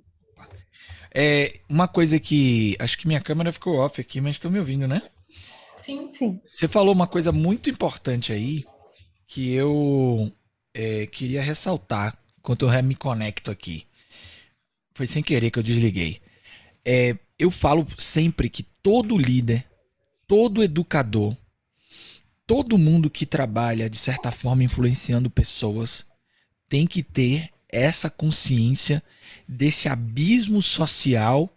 [1.15, 4.85] É uma coisa que acho que minha câmera ficou off aqui, mas estão me ouvindo,
[4.85, 5.01] né?
[5.77, 6.41] Sim, sim.
[6.45, 8.65] Você falou uma coisa muito importante aí
[9.25, 10.29] que eu
[10.73, 13.87] é, queria ressaltar enquanto eu me conecto aqui.
[14.93, 16.21] Foi sem querer que eu desliguei.
[16.83, 19.65] É, eu falo sempre que todo líder,
[20.27, 21.35] todo educador,
[22.45, 26.08] todo mundo que trabalha de certa forma influenciando pessoas
[26.69, 29.03] tem que ter essa consciência
[29.47, 31.51] desse abismo social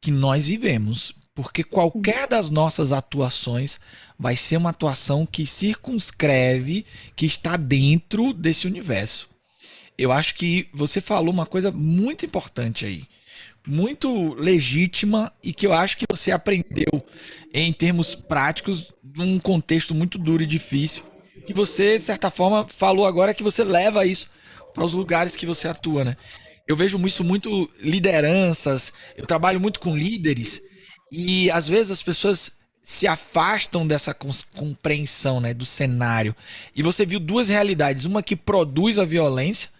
[0.00, 1.14] que nós vivemos.
[1.34, 3.80] Porque qualquer das nossas atuações
[4.18, 6.84] vai ser uma atuação que circunscreve,
[7.16, 9.30] que está dentro desse universo.
[9.96, 13.04] Eu acho que você falou uma coisa muito importante aí,
[13.66, 17.02] muito legítima e que eu acho que você aprendeu
[17.54, 21.02] em termos práticos, num contexto muito duro e difícil,
[21.42, 24.30] que você, de certa forma, falou agora que você leva isso
[24.72, 26.16] para os lugares que você atua, né?
[26.66, 30.62] Eu vejo isso muito lideranças, eu trabalho muito com líderes
[31.10, 32.52] e às vezes as pessoas
[32.82, 34.14] se afastam dessa
[34.56, 36.34] compreensão, né, do cenário.
[36.74, 39.70] E você viu duas realidades, uma que produz a violência,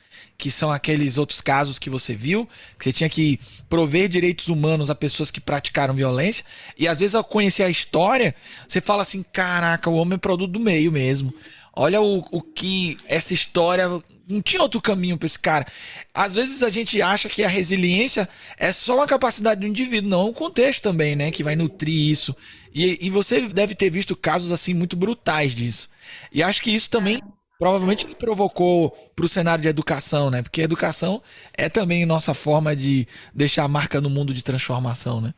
[0.42, 4.90] que são aqueles outros casos que você viu, que você tinha que prover direitos humanos
[4.90, 6.44] a pessoas que praticaram violência,
[6.76, 8.34] e às vezes ao conhecer a história,
[8.66, 11.32] você fala assim, caraca, o homem é produto do meio mesmo.
[11.72, 13.86] Olha o, o que essa história.
[14.28, 15.64] Não tinha outro caminho para esse cara.
[16.12, 18.28] Às vezes a gente acha que a resiliência
[18.58, 21.30] é só uma capacidade do indivíduo, não, o contexto também, né?
[21.30, 22.34] Que vai nutrir isso.
[22.74, 25.88] E, e você deve ter visto casos assim muito brutais disso.
[26.32, 27.22] E acho que isso também
[27.58, 30.42] provavelmente provocou para o cenário de educação, né?
[30.42, 31.22] Porque educação
[31.56, 35.32] é também nossa forma de deixar a marca no mundo de transformação, né?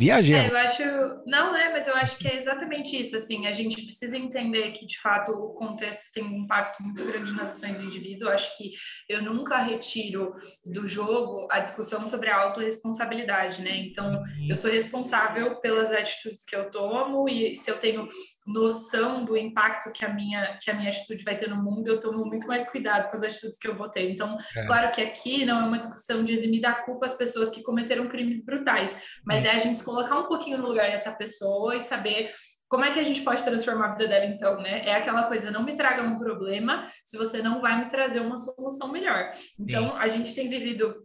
[0.00, 0.36] Viajei.
[0.36, 0.82] É, eu acho,
[1.26, 4.86] não, né, mas eu acho que é exatamente isso, assim, a gente precisa entender que,
[4.86, 8.56] de fato, o contexto tem um impacto muito grande nas ações do indivíduo, eu acho
[8.56, 8.70] que
[9.08, 10.32] eu nunca retiro
[10.64, 16.54] do jogo a discussão sobre a autorresponsabilidade, né, então, eu sou responsável pelas atitudes que
[16.54, 18.08] eu tomo e se eu tenho
[18.46, 22.00] noção do impacto que a minha que a minha atitude vai ter no mundo, eu
[22.00, 24.10] tomo muito mais cuidado com as atitudes que eu vou ter.
[24.10, 24.66] Então, é.
[24.66, 28.08] claro que aqui não é uma discussão de eximir da culpa as pessoas que cometeram
[28.08, 31.80] crimes brutais, mas é, é a gente colocar um pouquinho no lugar dessa pessoa e
[31.80, 32.32] saber
[32.68, 34.86] como é que a gente pode transformar a vida dela então, né?
[34.86, 38.36] É aquela coisa, não me traga um problema se você não vai me trazer uma
[38.36, 39.28] solução melhor.
[39.58, 39.96] Então, Sim.
[39.98, 41.04] a gente tem vivido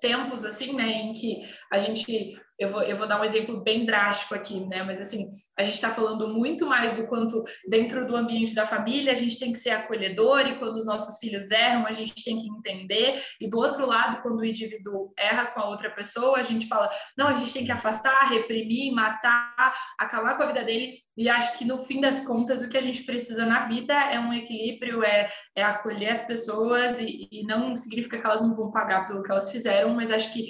[0.00, 3.86] tempos assim, né, em que a gente eu vou, eu vou dar um exemplo bem
[3.86, 4.82] drástico aqui, né?
[4.82, 9.12] Mas assim, a gente está falando muito mais do quanto dentro do ambiente da família
[9.12, 12.38] a gente tem que ser acolhedor e quando os nossos filhos erram, a gente tem
[12.38, 13.22] que entender.
[13.40, 16.90] E do outro lado, quando o indivíduo erra com a outra pessoa, a gente fala,
[17.16, 20.94] não, a gente tem que afastar, reprimir, matar, acabar com a vida dele.
[21.16, 24.18] E acho que no fim das contas, o que a gente precisa na vida é
[24.18, 28.70] um equilíbrio, é, é acolher as pessoas e, e não significa que elas não vão
[28.70, 30.48] pagar pelo que elas fizeram, mas acho que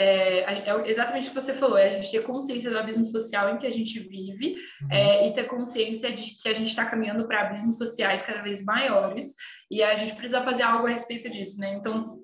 [0.00, 3.52] é, é, exatamente o que você falou, é a gente ter consciência do abismo social
[3.52, 4.88] em que a gente vive uhum.
[4.92, 8.64] é, e ter consciência de que a gente está caminhando para abismos sociais cada vez
[8.64, 9.34] maiores
[9.68, 11.74] e a gente precisa fazer algo a respeito disso, né?
[11.74, 12.16] Então,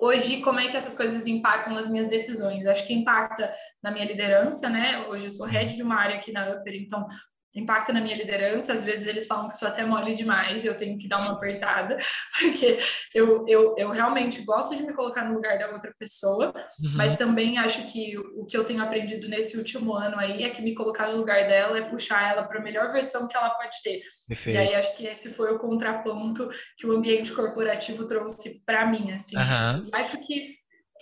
[0.00, 2.64] hoje, como é que essas coisas impactam nas minhas decisões?
[2.64, 5.04] Acho que impacta na minha liderança, né?
[5.08, 7.08] Hoje eu sou head de uma área aqui na Upper, então
[7.56, 8.72] impacta na minha liderança.
[8.72, 11.32] Às vezes eles falam que eu sou até mole demais, eu tenho que dar uma
[11.32, 11.96] apertada,
[12.38, 12.78] porque
[13.14, 16.92] eu, eu, eu realmente gosto de me colocar no lugar da outra pessoa, uhum.
[16.94, 20.62] mas também acho que o que eu tenho aprendido nesse último ano aí é que
[20.62, 23.76] me colocar no lugar dela é puxar ela para a melhor versão que ela pode
[23.82, 24.02] ter.
[24.28, 24.56] Perfeito.
[24.56, 29.12] E aí acho que esse foi o contraponto que o ambiente corporativo trouxe para mim,
[29.12, 29.36] assim.
[29.36, 29.86] Uhum.
[29.86, 30.55] E acho que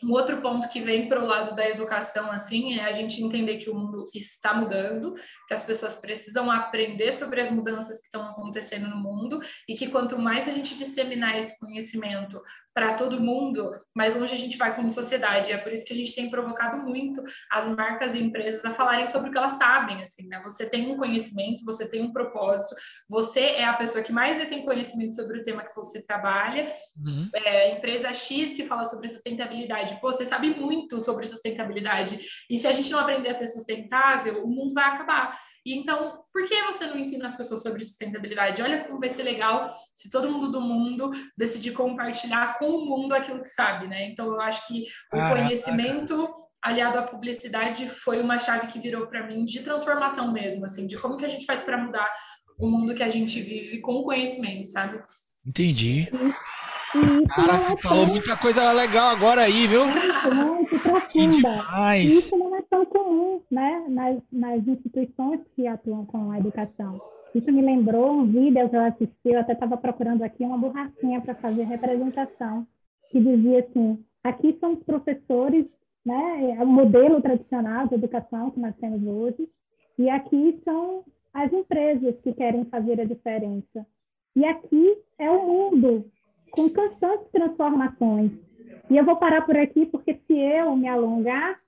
[0.04, 3.56] um outro ponto que vem para o lado da educação, assim, é a gente entender
[3.56, 5.14] que o mundo está mudando,
[5.48, 9.88] que as pessoas precisam aprender sobre as mudanças que estão acontecendo no mundo e que
[9.88, 12.42] quanto mais a gente disseminar esse conhecimento
[12.74, 15.52] para todo mundo, mais longe a gente vai como sociedade.
[15.52, 19.06] É por isso que a gente tem provocado muito as marcas e empresas a falarem
[19.06, 20.40] sobre o que elas sabem, assim, né?
[20.42, 22.74] Você tem um conhecimento, você tem um propósito,
[23.08, 26.70] você é a pessoa que mais tem conhecimento sobre o tema que você trabalha.
[27.02, 27.28] Uhum.
[27.32, 32.18] É, empresa X que fala sobre sustentabilidade, pô, você sabe muito sobre sustentabilidade.
[32.50, 35.38] E se a gente não aprender a ser sustentável, o mundo vai acabar.
[35.64, 38.60] E então, por que você não ensina as pessoas sobre sustentabilidade?
[38.60, 43.14] Olha como vai ser legal se todo mundo do mundo decidir compartilhar com o mundo
[43.14, 44.08] aquilo que sabe, né?
[44.10, 45.42] Então, eu acho que o Caraca.
[45.42, 46.28] conhecimento
[46.62, 50.98] aliado à publicidade foi uma chave que virou para mim de transformação mesmo, assim, de
[50.98, 52.10] como que a gente faz para mudar
[52.58, 55.00] o mundo que a gente vive com conhecimento, sabe?
[55.46, 56.08] Entendi.
[57.34, 59.84] Cara, você falou muita coisa legal agora aí, viu?
[59.86, 61.96] Muito profunda.
[61.98, 62.53] Isso não é tão comum,
[63.54, 67.00] né, nas, nas instituições que atuam com a educação.
[67.32, 71.20] Isso me lembrou um vídeo que eu assisti, eu até estava procurando aqui uma borrachinha
[71.20, 72.66] para fazer representação,
[73.10, 78.60] que dizia assim, aqui são os professores, né, é o modelo tradicional de educação que
[78.60, 79.48] nós temos hoje,
[79.96, 83.86] e aqui são as empresas que querem fazer a diferença.
[84.34, 86.04] E aqui é o mundo
[86.50, 88.32] com constantes transformações.
[88.90, 91.58] E eu vou parar por aqui, porque se eu me alongar,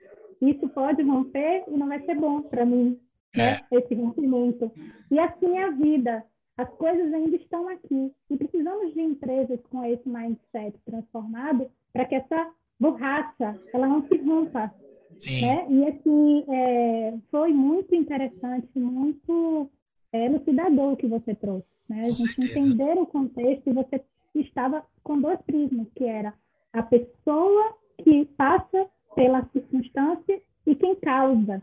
[0.40, 2.98] isso pode romper e não vai ser bom para mim,
[3.34, 3.60] né?
[3.70, 3.78] É.
[3.78, 4.70] Esse rompimento.
[5.10, 6.24] E assim é a vida.
[6.56, 8.12] As coisas ainda estão aqui.
[8.30, 14.16] E precisamos de empresas com esse mindset transformado para que essa borracha ela não se
[14.18, 14.72] rompa.
[15.18, 15.42] Sim.
[15.42, 15.66] Né?
[15.68, 19.70] E assim, é, foi muito interessante, muito
[20.12, 21.66] é, elucidador que você trouxe.
[21.88, 22.02] Né?
[22.02, 22.58] a gente certeza.
[22.58, 24.02] entender o contexto e você
[24.34, 26.34] estava com dois prismas, que era
[26.72, 28.86] a pessoa que passa
[29.16, 31.60] pela circunstância e quem causa.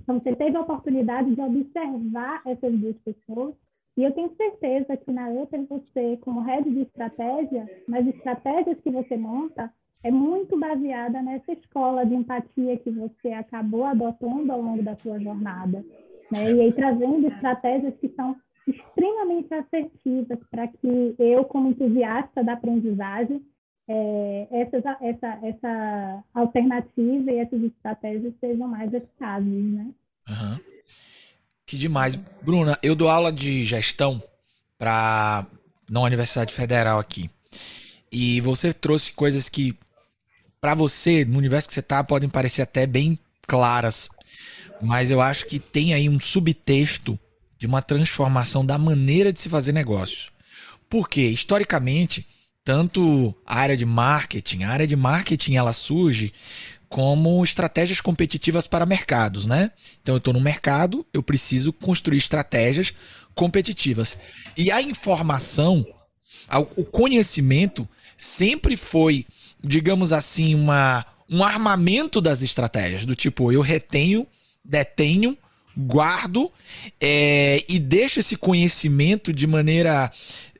[0.00, 3.54] Então, você teve a oportunidade de observar essas duas pessoas
[3.96, 8.90] e eu tenho certeza que na outra você, como head de estratégia, nas estratégias que
[8.90, 9.70] você monta,
[10.02, 15.18] é muito baseada nessa escola de empatia que você acabou adotando ao longo da sua
[15.20, 15.84] jornada.
[16.30, 16.52] Né?
[16.52, 18.34] E aí trazendo estratégias que são
[18.66, 23.44] extremamente assertivas para que eu, como entusiasta da aprendizagem,
[23.88, 29.86] é, essa, essa, essa alternativa e essas estratégias sejam mais eficazes, né?
[30.28, 30.60] Uhum.
[31.66, 32.16] Que demais.
[32.42, 34.22] Bruna, eu dou aula de gestão
[34.78, 35.46] para
[35.88, 37.30] na Universidade Federal aqui.
[38.10, 39.76] E você trouxe coisas que
[40.60, 44.08] para você, no universo que você está, podem parecer até bem claras,
[44.80, 47.18] mas eu acho que tem aí um subtexto
[47.58, 50.30] de uma transformação da maneira de se fazer negócios.
[50.88, 52.26] Porque, historicamente,
[52.64, 56.32] tanto a área de marketing, a área de marketing ela surge
[56.88, 59.70] como estratégias competitivas para mercados, né?
[60.02, 62.92] Então eu estou no mercado, eu preciso construir estratégias
[63.34, 64.18] competitivas.
[64.56, 65.86] E a informação,
[66.76, 69.26] o conhecimento sempre foi,
[69.64, 74.26] digamos assim, uma, um armamento das estratégias, do tipo, eu retenho,
[74.62, 75.36] detenho
[75.76, 76.52] guardo
[77.00, 80.10] é, e deixo esse conhecimento de maneira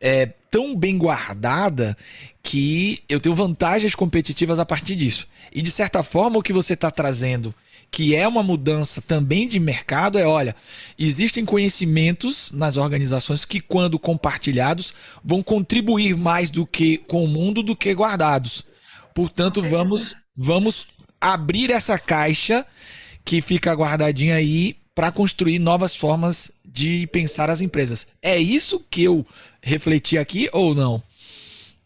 [0.01, 1.97] é, tão bem guardada
[2.43, 5.27] que eu tenho vantagens competitivas a partir disso.
[5.55, 7.55] E de certa forma, o que você está trazendo,
[7.91, 10.57] que é uma mudança também de mercado, é: olha,
[10.99, 14.93] existem conhecimentos nas organizações que, quando compartilhados,
[15.25, 18.65] vão contribuir mais do que com o mundo do que guardados.
[19.15, 20.89] Portanto, vamos, vamos
[21.21, 22.67] abrir essa caixa
[23.25, 28.07] que fica guardadinha aí para construir novas formas de pensar as empresas.
[28.21, 29.27] É isso que eu
[29.63, 31.03] refleti aqui ou não?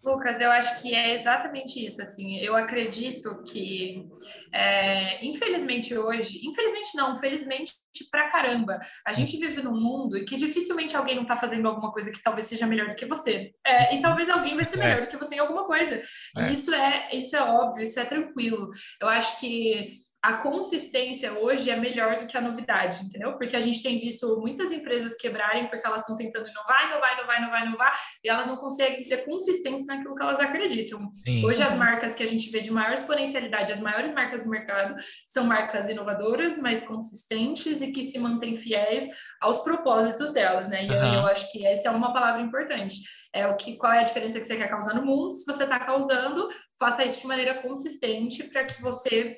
[0.07, 2.01] Lucas, eu acho que é exatamente isso.
[2.01, 4.07] Assim, eu acredito que,
[4.55, 7.75] é, infelizmente hoje, infelizmente não, felizmente
[8.11, 12.12] pra caramba, a gente vive num mundo que dificilmente alguém não está fazendo alguma coisa
[12.12, 13.53] que talvez seja melhor do que você.
[13.66, 15.01] É, e talvez alguém vai ser melhor é.
[15.01, 16.01] do que você em alguma coisa.
[16.37, 16.53] E é.
[16.53, 18.71] isso é, isso é óbvio, isso é tranquilo.
[19.01, 19.90] Eu acho que
[20.26, 23.34] a consistência hoje é melhor do que a novidade, entendeu?
[23.34, 27.38] Porque a gente tem visto muitas empresas quebrarem porque elas estão tentando inovar, inovar, inovar,
[27.38, 31.12] inovar, inovar, e elas não conseguem ser consistentes naquilo que elas acreditam.
[31.14, 31.46] Sim.
[31.46, 34.96] Hoje as marcas que a gente vê de maior exponencialidade, as maiores marcas do mercado,
[35.28, 39.08] são marcas inovadoras, mais consistentes e que se mantêm fiéis
[39.40, 40.86] aos propósitos delas, né?
[40.86, 41.14] E uhum.
[41.20, 42.96] eu acho que essa é uma palavra importante.
[43.32, 45.32] É o que qual é a diferença que você quer causar no mundo?
[45.36, 46.48] Se você está causando,
[46.80, 49.36] faça isso de maneira consistente para que você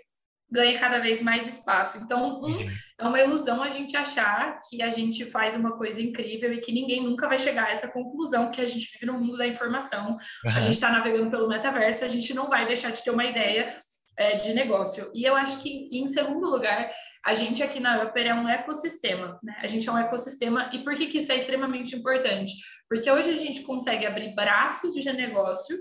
[0.50, 1.98] ganha cada vez mais espaço.
[1.98, 2.70] Então, um, uhum.
[2.98, 6.72] é uma ilusão a gente achar que a gente faz uma coisa incrível e que
[6.72, 10.18] ninguém nunca vai chegar a essa conclusão que a gente vive no mundo da informação.
[10.44, 10.50] Uhum.
[10.50, 13.76] A gente está navegando pelo metaverso, a gente não vai deixar de ter uma ideia
[14.16, 15.10] é, de negócio.
[15.14, 16.90] E eu acho que, em segundo lugar,
[17.24, 19.56] a gente aqui na Upper é um ecossistema, né?
[19.60, 20.70] A gente é um ecossistema.
[20.72, 22.52] E por que, que isso é extremamente importante?
[22.88, 25.76] Porque hoje a gente consegue abrir braços de negócio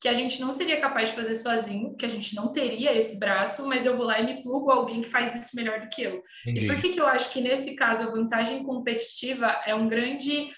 [0.00, 3.18] que a gente não seria capaz de fazer sozinho, que a gente não teria esse
[3.18, 6.02] braço, mas eu vou lá e me plugo alguém que faz isso melhor do que
[6.02, 6.22] eu.
[6.46, 6.64] Entendi.
[6.64, 10.48] E por que, que eu acho que nesse caso a vantagem competitiva é um grande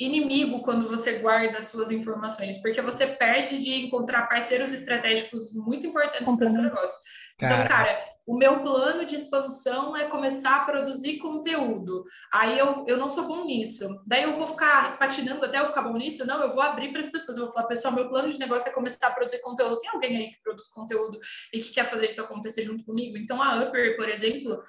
[0.00, 2.56] inimigo quando você guarda suas informações?
[2.62, 6.96] Porque você perde de encontrar parceiros estratégicos muito importantes para o seu negócio.
[7.38, 7.54] Cara.
[7.54, 12.04] Então, cara, o meu plano de expansão é começar a produzir conteúdo.
[12.30, 13.88] Aí eu, eu não sou bom nisso.
[14.06, 16.26] Daí eu vou ficar patinando até eu ficar bom nisso?
[16.26, 17.38] Não, eu vou abrir para as pessoas.
[17.38, 19.78] Eu vou falar, pessoal, meu plano de negócio é começar a produzir conteúdo.
[19.78, 21.18] Tem alguém aí que produz conteúdo
[21.54, 23.16] e que quer fazer isso acontecer junto comigo?
[23.16, 24.62] Então, a Upper, por exemplo,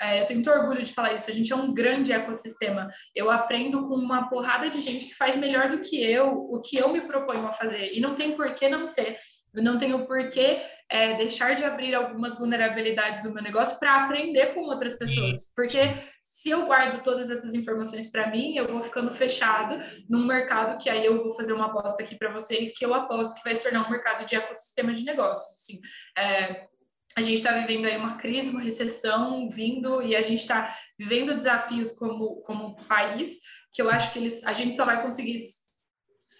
[0.00, 1.28] é, eu tenho muito orgulho de falar isso.
[1.28, 2.88] A gente é um grande ecossistema.
[3.14, 6.78] Eu aprendo com uma porrada de gente que faz melhor do que eu o que
[6.78, 7.94] eu me proponho a fazer.
[7.94, 9.18] E não tem por que não ser.
[9.54, 14.04] Eu não tenho por que é, deixar de abrir algumas vulnerabilidades do meu negócio para
[14.04, 15.52] aprender com outras pessoas.
[15.54, 20.82] Porque se eu guardo todas essas informações para mim, eu vou ficando fechado num mercado
[20.82, 23.54] que aí eu vou fazer uma aposta aqui para vocês, que eu aposto que vai
[23.54, 25.62] se tornar um mercado de ecossistema de negócios.
[25.62, 25.80] Assim.
[26.16, 26.66] É,
[27.14, 31.34] a gente está vivendo aí uma crise, uma recessão vindo e a gente está vivendo
[31.34, 33.40] desafios como, como país,
[33.72, 35.38] que eu acho que eles, a gente só vai conseguir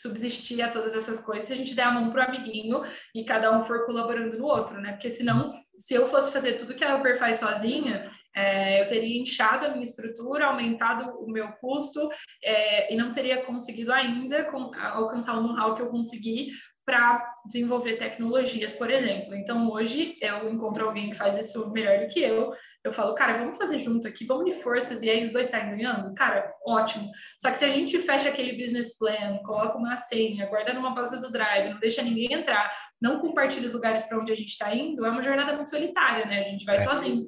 [0.00, 2.82] subsistir a todas essas coisas se a gente der a mão pro amiguinho
[3.14, 4.92] e cada um for colaborando no outro, né?
[4.92, 9.20] Porque senão, se eu fosse fazer tudo que a Uber faz sozinha, é, eu teria
[9.20, 12.08] inchado a minha estrutura, aumentado o meu custo
[12.42, 16.52] é, e não teria conseguido ainda com, alcançar o know-how que eu consegui
[16.86, 19.34] para desenvolver tecnologias, por exemplo.
[19.34, 22.52] Então, hoje eu encontro alguém que faz isso melhor do que eu.
[22.84, 25.70] Eu falo, cara, vamos fazer junto aqui, vamos unir forças e aí os dois saem
[25.70, 26.12] ganhando?
[26.14, 27.08] Cara, ótimo.
[27.40, 31.20] Só que se a gente fecha aquele business plan, coloca uma senha, guarda numa base
[31.20, 34.74] do drive, não deixa ninguém entrar, não compartilha os lugares para onde a gente está
[34.74, 36.40] indo, é uma jornada muito solitária, né?
[36.40, 36.84] A gente vai é.
[36.84, 37.24] sozinho.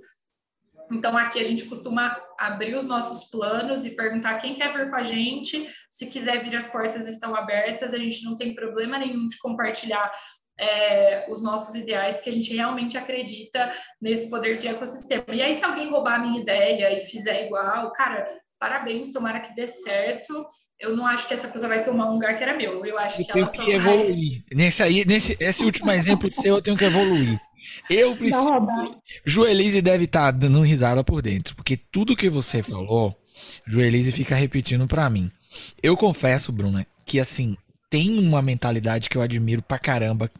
[0.92, 4.96] Então, aqui a gente costuma abrir os nossos planos e perguntar quem quer vir com
[4.96, 5.68] a gente.
[5.90, 7.94] Se quiser vir, as portas estão abertas.
[7.94, 10.12] A gente não tem problema nenhum de compartilhar
[10.58, 15.24] é, os nossos ideais, porque a gente realmente acredita nesse poder de ecossistema.
[15.32, 18.26] E aí, se alguém roubar a minha ideia e fizer igual, cara,
[18.58, 20.46] parabéns, tomara que dê certo.
[20.78, 22.84] Eu não acho que essa pessoa vai tomar um lugar que era meu.
[22.84, 24.44] Eu acho eu que ela só que evoluir.
[24.48, 24.64] Vai...
[24.64, 27.40] Nesse aí, nesse esse último exemplo seu, eu tenho que evoluir.
[27.90, 28.48] Eu preciso.
[29.24, 33.16] Joelise deve estar tá dando risada por dentro, porque tudo que você falou,
[33.66, 35.30] Joelise fica repetindo para mim.
[35.82, 37.56] Eu confesso, Bruna, que assim,
[37.90, 40.30] tem uma mentalidade que eu admiro pra caramba,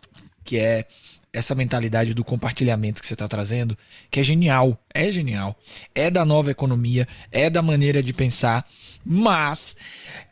[0.45, 0.87] que é
[1.33, 3.77] essa mentalidade do compartilhamento que você está trazendo,
[4.09, 5.59] que é genial, é genial.
[5.95, 8.65] É da nova economia, é da maneira de pensar,
[9.05, 9.77] mas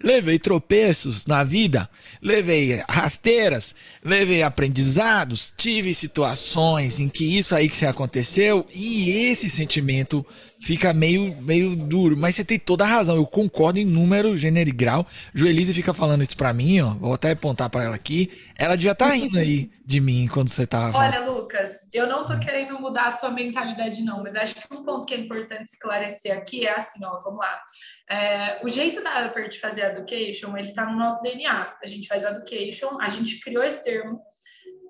[0.02, 1.88] levei tropeços na vida,
[2.20, 9.48] levei rasteiras, levei aprendizados, tive situações em que isso aí que se aconteceu e esse
[9.48, 10.24] sentimento
[10.62, 12.16] fica meio, meio duro.
[12.16, 15.06] Mas você tem toda a razão, eu concordo em número, gênero e grau.
[15.34, 16.90] Joelise fica falando isso pra mim, ó.
[16.94, 18.30] Vou até apontar para ela aqui.
[18.58, 21.14] Ela já tá rindo aí de mim quando você tava falando.
[21.14, 24.84] Olha, Lucas, eu não tô querendo mudar a sua mentalidade, não, mas acho que um
[24.84, 27.62] ponto que é importante esclarecer aqui é assim, ó, vamos lá.
[28.08, 31.76] É, o jeito da Upper de fazer education, ele tá no nosso DNA.
[31.82, 34.20] A gente faz education, a gente criou esse termo.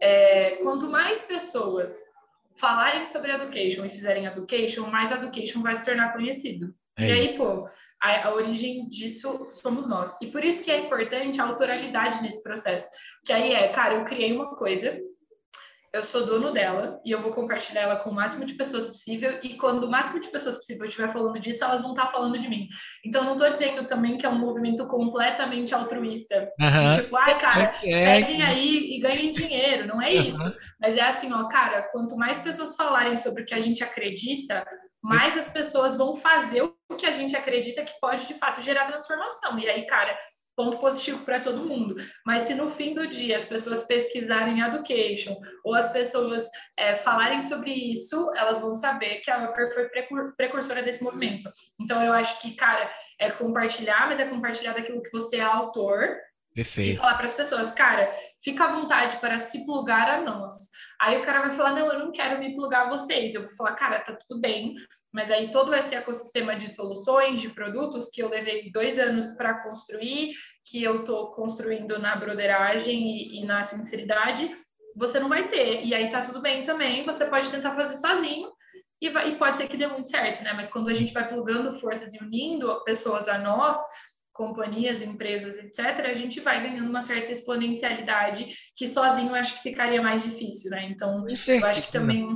[0.00, 1.92] É, quanto mais pessoas
[2.56, 6.74] falarem sobre education e fizerem education, mais education vai se tornar conhecido.
[6.96, 7.08] É.
[7.08, 7.68] E aí, pô,
[8.00, 10.16] a, a, origem disso somos nós.
[10.20, 12.90] E por isso que é importante a autoralidade nesse processo.
[13.24, 15.00] Que aí é, cara, eu criei uma coisa
[15.92, 19.38] eu sou dono dela e eu vou compartilhar ela com o máximo de pessoas possível.
[19.42, 22.48] E quando o máximo de pessoas possível estiver falando disso, elas vão estar falando de
[22.48, 22.66] mim.
[23.04, 26.50] Então, não estou dizendo também que é um movimento completamente altruísta.
[26.58, 26.96] Aham.
[26.96, 29.86] Tipo, ai, cara, É, peguem aí e ganhem dinheiro.
[29.86, 30.56] Não é isso.
[30.80, 34.64] Mas é assim, ó, cara, quanto mais pessoas falarem sobre o que a gente acredita,
[35.02, 38.86] mais as pessoas vão fazer o que a gente acredita que pode de fato gerar
[38.86, 39.58] transformação.
[39.58, 40.16] E aí, cara,
[40.56, 41.96] ponto positivo para todo mundo.
[42.26, 46.44] Mas se no fim do dia as pessoas pesquisarem education ou as pessoas
[46.76, 51.50] é, falarem sobre isso, elas vão saber que a Upper foi precur- precursora desse movimento.
[51.80, 56.16] Então eu acho que, cara, é compartilhar, mas é compartilhar daquilo que você é autor
[56.52, 57.00] e Perfeito.
[57.00, 60.54] falar para as pessoas, cara, fica à vontade para se plugar a nós.
[61.00, 63.34] Aí o cara vai falar, não, eu não quero me plugar a vocês.
[63.34, 64.74] Eu vou falar, cara, tá tudo bem,
[65.12, 69.62] mas aí todo esse ecossistema de soluções, de produtos que eu levei dois anos para
[69.62, 70.32] construir,
[70.64, 74.54] que eu tô construindo na broderagem e, e na sinceridade,
[74.94, 75.84] você não vai ter.
[75.84, 78.50] E aí tá tudo bem também, você pode tentar fazer sozinho.
[79.00, 80.52] E, vai- e pode ser que dê muito certo, né?
[80.52, 83.76] Mas quando a gente vai plugando forças e unindo pessoas a nós,
[84.32, 89.62] companhias, empresas, etc., a gente vai ganhando uma certa exponencialidade que sozinho eu acho que
[89.70, 90.88] ficaria mais difícil, né?
[90.90, 92.26] Então, eu acho que também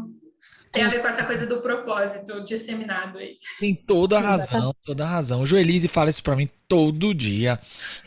[0.76, 3.36] tem a ver com essa coisa do propósito disseminado aí.
[3.58, 5.40] Tem toda a razão, toda a razão.
[5.40, 7.58] O Joelise fala isso pra mim todo dia.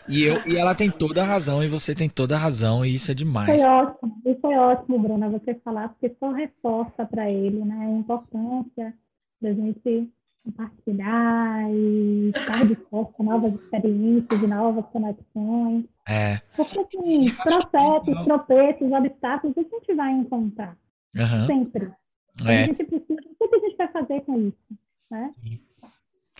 [0.07, 2.93] E, eu, e ela tem toda a razão, e você tem toda a razão, e
[2.93, 3.59] isso é demais.
[3.59, 7.89] Foi ótimo, e foi ótimo, Bruna, você falar, porque só reforça para ele, né, a
[7.89, 8.93] importância
[9.41, 10.07] da gente
[10.43, 15.85] compartilhar e estar disposto a novas experiências e novas conexões.
[16.07, 16.37] É.
[16.55, 20.77] Porque, assim, processos, tropeços, obstáculos, a gente vai encontrar,
[21.15, 21.91] aham, sempre.
[22.45, 24.79] A é, gente precisa, o que a gente vai fazer com isso?
[25.11, 25.33] Né?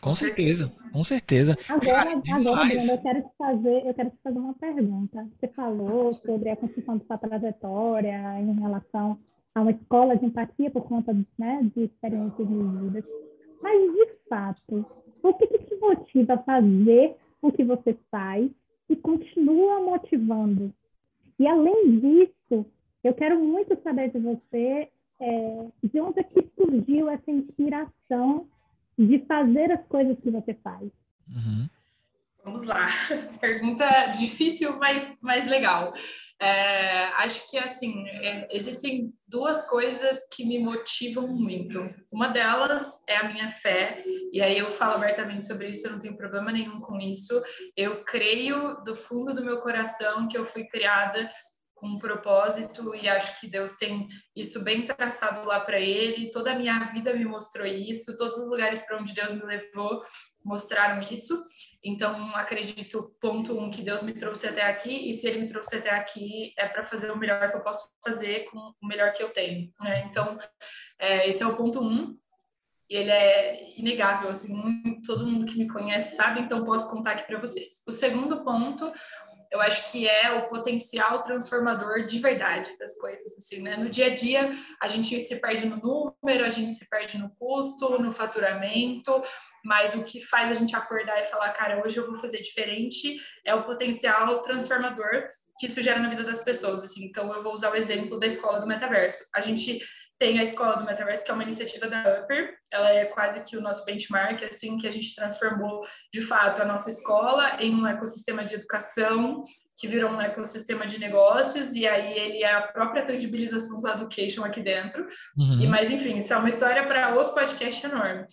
[0.01, 1.57] com certeza, com certeza.
[1.67, 2.65] Agora, Cara, agora.
[2.69, 5.27] Bruna, eu quero te fazer, eu quero te fazer uma pergunta.
[5.39, 9.19] Você falou sobre a construção de sua trajetória em relação
[9.53, 13.03] a uma escola de empatia por conta né, de experiências vividas.
[13.61, 14.85] Mas, de fato,
[15.21, 18.49] o que, que te motiva a fazer o que você faz
[18.89, 20.73] e continua motivando?
[21.37, 22.65] E, além disso,
[23.03, 24.89] eu quero muito saber de você
[25.19, 28.47] é, de onde é que surgiu essa inspiração
[28.97, 30.89] de fazer as coisas que você faz.
[31.27, 31.69] Uhum.
[32.43, 32.87] Vamos lá.
[33.39, 35.93] Pergunta difícil, mas, mas legal.
[36.41, 41.93] É, acho que, assim, é, existem duas coisas que me motivam muito.
[42.09, 45.99] Uma delas é a minha fé, e aí eu falo abertamente sobre isso, eu não
[45.99, 47.41] tenho problema nenhum com isso.
[47.75, 51.29] Eu creio do fundo do meu coração que eu fui criada
[51.79, 56.29] com um propósito e acho que Deus tem isso bem traçado lá para ele.
[56.29, 60.01] Toda a minha vida me mostrou isso, todos os lugares para onde Deus me levou
[60.49, 61.41] mostraram isso.
[61.83, 65.75] Então, acredito, ponto um, que Deus me trouxe até aqui, e se Ele me trouxe
[65.77, 69.21] até aqui, é para fazer o melhor que eu posso fazer com o melhor que
[69.21, 69.71] eu tenho.
[69.79, 70.05] Né?
[70.09, 70.37] Então,
[70.97, 72.17] é, esse é o ponto um.
[72.89, 74.51] E ele é inegável, assim,
[75.05, 77.83] todo mundo que me conhece sabe, então posso contar aqui para vocês.
[77.87, 78.91] O segundo ponto,
[79.51, 83.77] eu acho que é o potencial transformador de verdade das coisas, assim, né?
[83.77, 87.29] No dia a dia, a gente se perde no número, a gente se perde no
[87.31, 89.21] custo, no faturamento,
[89.63, 93.19] mas o que faz a gente acordar e falar, cara, hoje eu vou fazer diferente,
[93.43, 95.27] é o potencial transformador
[95.59, 97.03] que isso gera na vida das pessoas, assim.
[97.03, 99.25] Então, eu vou usar o exemplo da escola do metaverso.
[99.35, 99.81] A gente
[100.19, 103.55] tem a escola do metaverso, que é uma iniciativa da Upper, ela é quase que
[103.55, 105.81] o nosso benchmark, assim, que a gente transformou,
[106.13, 109.41] de fato, a nossa escola em um ecossistema de educação,
[109.77, 114.43] que virou um ecossistema de negócios, e aí ele é a própria tangibilização do education
[114.43, 115.07] aqui dentro.
[115.37, 115.69] E, Uhum.
[115.69, 118.25] mas, enfim, isso é uma história para outro podcast enorme.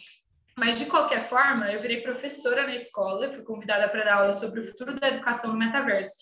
[0.58, 4.58] Mas, de qualquer forma, eu virei professora na escola, fui convidada para dar aula sobre
[4.58, 6.16] o futuro da educação no metaverso.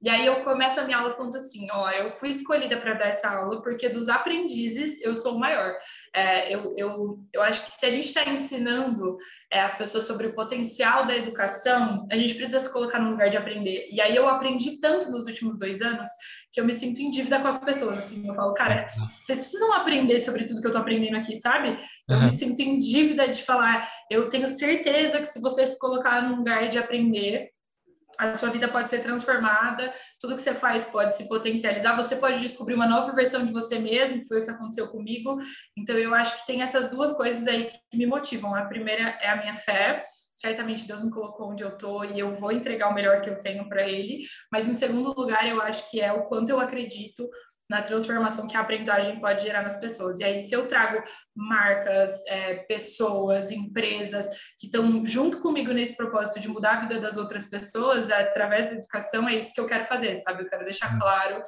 [0.00, 3.06] E aí eu começo a minha aula falando assim, ó, eu fui escolhida para dar
[3.08, 5.74] essa aula porque dos aprendizes eu sou o maior.
[6.14, 9.16] É, eu, eu, eu acho que se a gente está ensinando
[9.50, 13.28] é, as pessoas sobre o potencial da educação, a gente precisa se colocar no lugar
[13.28, 13.88] de aprender.
[13.90, 16.08] E aí eu aprendi tanto nos últimos dois anos
[16.52, 17.98] que eu me sinto em dívida com as pessoas.
[17.98, 21.76] Assim, eu falo, cara, vocês precisam aprender sobre tudo que eu tô aprendendo aqui, sabe?
[22.08, 22.24] Eu Uhum.
[22.24, 26.36] me sinto em dívida de falar, eu tenho certeza que se você se colocar num
[26.36, 27.50] lugar de aprender,
[28.18, 32.40] a sua vida pode ser transformada, tudo que você faz pode se potencializar, você pode
[32.40, 35.38] descobrir uma nova versão de você mesmo, que foi o que aconteceu comigo.
[35.76, 38.54] Então, eu acho que tem essas duas coisas aí que me motivam.
[38.54, 40.04] A primeira é a minha fé,
[40.34, 43.38] certamente Deus me colocou onde eu tô e eu vou entregar o melhor que eu
[43.38, 44.24] tenho para Ele.
[44.50, 47.28] Mas, em segundo lugar, eu acho que é o quanto eu acredito
[47.68, 50.18] na transformação que a aprendizagem pode gerar nas pessoas.
[50.18, 51.02] E aí, se eu trago
[51.34, 54.26] marcas, é, pessoas, empresas
[54.58, 58.72] que estão junto comigo nesse propósito de mudar a vida das outras pessoas através da
[58.72, 60.42] educação, é isso que eu quero fazer, sabe?
[60.42, 61.42] Eu quero deixar claro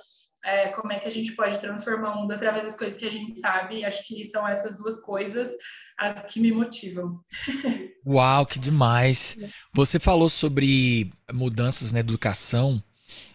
[0.45, 3.11] é, como é que a gente pode transformar o mundo através das coisas que a
[3.11, 3.85] gente sabe.
[3.85, 5.51] Acho que são essas duas coisas
[5.99, 7.21] as que me motivam.
[8.07, 9.37] Uau, que demais!
[9.75, 12.83] Você falou sobre mudanças na educação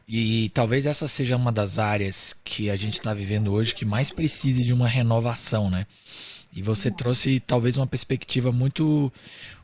[0.08, 4.12] e talvez essa seja uma das áreas que a gente está vivendo hoje que mais
[4.12, 5.86] precise de uma renovação, né?
[6.56, 9.12] E você trouxe talvez uma perspectiva muito,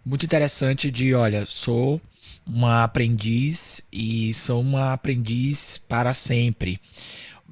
[0.04, 2.02] muito interessante de, olha, sou
[2.46, 6.80] uma aprendiz e sou uma aprendiz para sempre.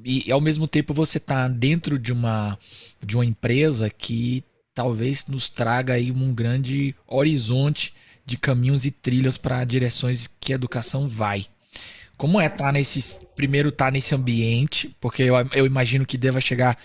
[0.04, 2.58] E ao mesmo tempo você está dentro de uma,
[3.06, 7.94] de uma empresa que talvez nos traga aí um grande horizonte
[8.26, 11.46] de caminhos e trilhas para direções que a educação vai.
[12.20, 16.18] Como é estar tá nesse primeiro estar tá nesse ambiente, porque eu, eu imagino que
[16.18, 16.78] deva chegar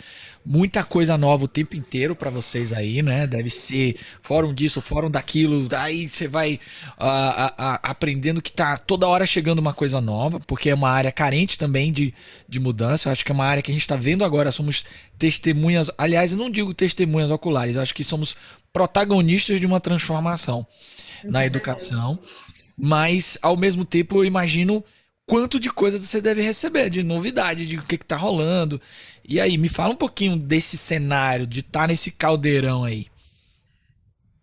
[0.47, 3.27] muita coisa nova o tempo inteiro para vocês aí, né?
[3.27, 6.61] Deve ser fórum disso, fórum daquilo, daí você vai
[7.01, 10.89] uh, uh, uh, aprendendo que tá toda hora chegando uma coisa nova, porque é uma
[10.89, 12.15] área carente também de,
[12.49, 13.09] de mudança.
[13.09, 14.53] Eu acho que é uma área que a gente está vendo agora.
[14.53, 14.85] Somos
[15.19, 18.37] testemunhas, aliás, eu não digo testemunhas oculares, eu acho que somos
[18.73, 20.65] protagonistas de uma transformação
[21.25, 22.21] na educação.
[22.79, 24.85] Mas, ao mesmo tempo, eu imagino
[25.27, 28.81] quanto de coisas você deve receber, de novidade, de o que, está rolando.
[29.27, 33.07] E aí, me fala um pouquinho desse cenário, de estar tá nesse caldeirão aí.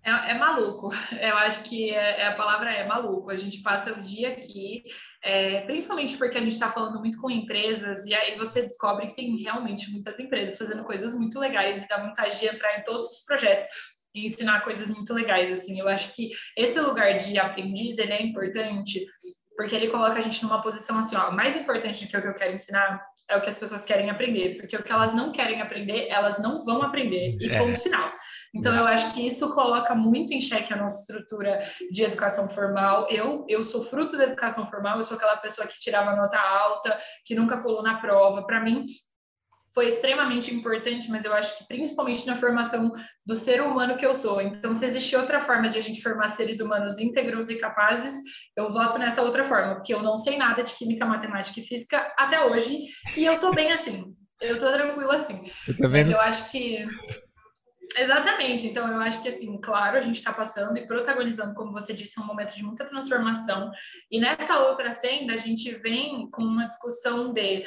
[0.03, 0.89] É, é, maluco,
[1.21, 3.29] eu acho que é, é, a palavra é maluco.
[3.29, 4.83] A gente passa o dia aqui,
[5.23, 9.15] é, principalmente porque a gente está falando muito com empresas, e aí você descobre que
[9.15, 13.07] tem realmente muitas empresas fazendo coisas muito legais e dá vontade de entrar em todos
[13.07, 13.67] os projetos
[14.13, 15.51] e ensinar coisas muito legais.
[15.51, 19.05] Assim, eu acho que esse lugar de aprendiz ele é importante
[19.55, 22.27] porque ele coloca a gente numa posição assim, ó, mais importante do que o que
[22.27, 25.31] eu quero ensinar é o que as pessoas querem aprender, porque o que elas não
[25.31, 27.57] querem aprender, elas não vão aprender, e é.
[27.57, 28.11] ponto final.
[28.53, 33.07] Então, eu acho que isso coloca muito em xeque a nossa estrutura de educação formal.
[33.09, 36.99] Eu, eu sou fruto da educação formal, eu sou aquela pessoa que tirava nota alta,
[37.25, 38.45] que nunca colou na prova.
[38.45, 38.83] Para mim,
[39.73, 42.91] foi extremamente importante, mas eu acho que principalmente na formação
[43.25, 44.41] do ser humano que eu sou.
[44.41, 48.15] Então, se existe outra forma de a gente formar seres humanos íntegros e capazes,
[48.55, 52.13] eu voto nessa outra forma, porque eu não sei nada de química, matemática e física
[52.17, 54.13] até hoje, e eu tô bem assim.
[54.41, 55.43] Eu tô tranquila assim.
[55.79, 56.85] Eu mas eu acho que
[57.97, 58.67] Exatamente.
[58.67, 62.19] Então, eu acho que, assim, claro, a gente está passando e protagonizando, como você disse,
[62.19, 63.71] um momento de muita transformação.
[64.09, 67.65] E nessa outra senda, a gente vem com uma discussão de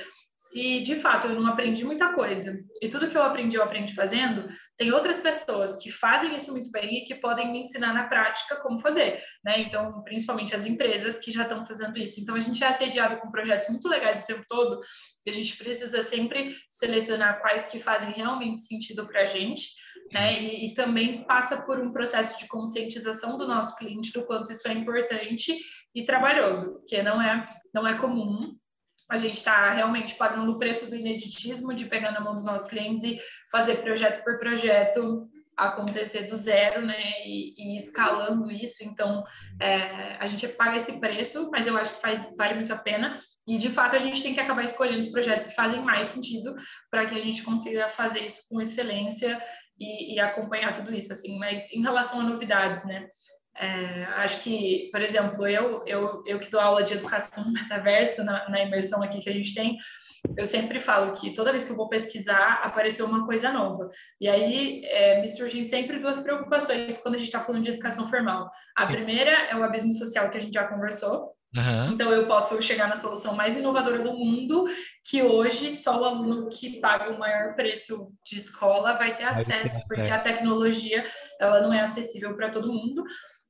[0.55, 3.93] se de fato eu não aprendi muita coisa e tudo que eu aprendi eu aprendi
[3.93, 4.47] fazendo,
[4.79, 8.55] tem outras pessoas que fazem isso muito bem e que podem me ensinar na prática
[8.63, 9.57] como fazer, né?
[9.59, 12.21] Então, principalmente as empresas que já estão fazendo isso.
[12.21, 14.79] Então, a gente é assediado com projetos muito legais o tempo todo
[15.27, 19.69] e a gente precisa sempre selecionar quais que fazem realmente sentido para a gente.
[20.13, 20.41] Né?
[20.41, 24.69] E, e também passa por um processo de conscientização do nosso cliente do quanto isso
[24.69, 25.57] é importante
[25.95, 28.55] e trabalhoso, que não é não é comum
[29.11, 32.69] a gente está realmente pagando o preço do ineditismo de pegar na mão dos nossos
[32.69, 38.83] clientes e fazer projeto por projeto acontecer do zero, né, e, e escalando isso.
[38.83, 39.25] Então,
[39.61, 43.19] é, a gente paga esse preço, mas eu acho que faz, vale muito a pena.
[43.47, 46.55] E, de fato, a gente tem que acabar escolhendo os projetos que fazem mais sentido
[46.91, 49.41] para que a gente consiga fazer isso com excelência
[49.79, 51.39] e, e acompanhar tudo isso, assim.
[51.39, 53.07] Mas, em relação a novidades, né,
[53.57, 58.25] é, acho que, por exemplo, eu, eu, eu que dou aula de educação no metaverso,
[58.25, 59.77] na, na imersão aqui que a gente tem,
[60.37, 63.91] eu sempre falo que toda vez que eu vou pesquisar, apareceu uma coisa nova.
[64.21, 68.09] E aí é, me surgem sempre duas preocupações quando a gente está falando de educação
[68.09, 68.51] formal.
[68.75, 68.95] A Sim.
[68.95, 71.35] primeira é o abismo social que a gente já conversou.
[71.57, 71.93] Uhum.
[71.93, 74.65] Então eu posso chegar na solução mais inovadora do mundo,
[75.05, 79.49] que hoje só o aluno que paga o maior preço de escola vai ter acesso,
[79.49, 79.87] vai ter acesso.
[79.87, 81.05] porque a tecnologia
[81.41, 83.05] ela não é acessível para todo mundo.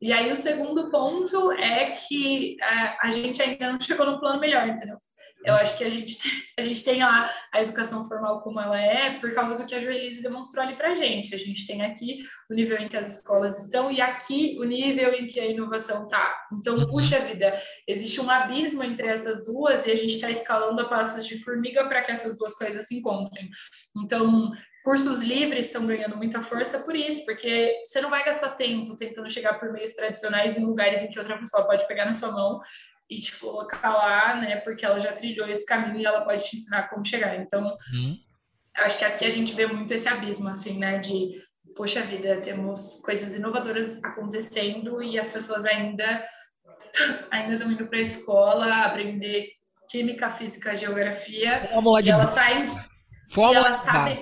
[0.05, 4.39] E aí o segundo ponto é que é, a gente ainda não chegou no plano
[4.39, 4.99] melhor, entendeu?
[5.43, 6.19] Eu acho que a gente,
[6.59, 9.81] a gente tem lá a educação formal como ela é por causa do que a
[9.81, 11.35] Joelise demonstrou ali para a gente.
[11.35, 15.15] A gente tem aqui o nível em que as escolas estão e aqui o nível
[15.15, 16.37] em que a inovação está.
[16.53, 20.89] Então, puxa vida, existe um abismo entre essas duas e a gente está escalando a
[20.89, 23.49] passos de formiga para que essas duas coisas se encontrem.
[23.97, 24.53] Então,
[24.85, 29.31] Cursos livres estão ganhando muita força por isso, porque você não vai gastar tempo tentando
[29.31, 32.61] chegar por meios tradicionais em lugares em que outra pessoa pode pegar na sua mão
[33.09, 34.57] e te colocar lá, né?
[34.57, 37.35] Porque ela já trilhou esse caminho e ela pode te ensinar como chegar.
[37.37, 38.19] Então, uhum.
[38.77, 40.99] acho que aqui a gente vê muito esse abismo, assim, né?
[40.99, 41.31] De,
[41.75, 46.23] poxa vida, temos coisas inovadoras acontecendo e as pessoas ainda
[47.31, 49.49] ainda estão indo para a escola aprender
[49.89, 51.55] química, física, geografia.
[51.55, 52.67] Fórmula de e elas saem.
[53.31, 54.15] Fórmula elas sabem,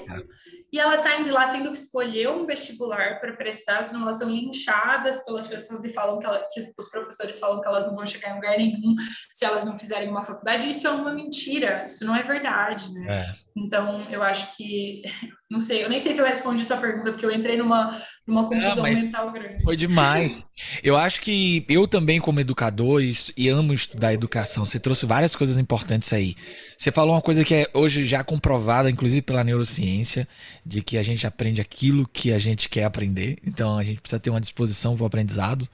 [0.73, 4.31] e elas saem de lá tendo que escolher um vestibular para prestar, senão elas são
[4.31, 8.07] linchadas pelas pessoas e falam que, ela, que, os professores falam que elas não vão
[8.07, 8.97] chegar em lugar nenhum
[9.31, 10.71] se elas não fizerem uma faculdade.
[10.71, 13.19] Isso é uma mentira, isso não é verdade, né?
[13.19, 13.35] É.
[13.55, 15.03] Então, eu acho que,
[15.51, 17.91] não sei, eu nem sei se eu respondi sua pergunta, porque eu entrei numa,
[18.27, 19.63] numa confusão mental grande.
[19.63, 20.45] Foi demais.
[20.83, 25.35] Eu acho que eu também, como educador, e, e amo estudar educação, você trouxe várias
[25.35, 26.37] coisas importantes aí.
[26.79, 30.29] Você falou uma coisa que é hoje já comprovada, inclusive pela neurociência,
[30.65, 33.39] de que a gente aprende aquilo que a gente quer aprender.
[33.45, 35.69] Então, a gente precisa ter uma disposição para o aprendizado.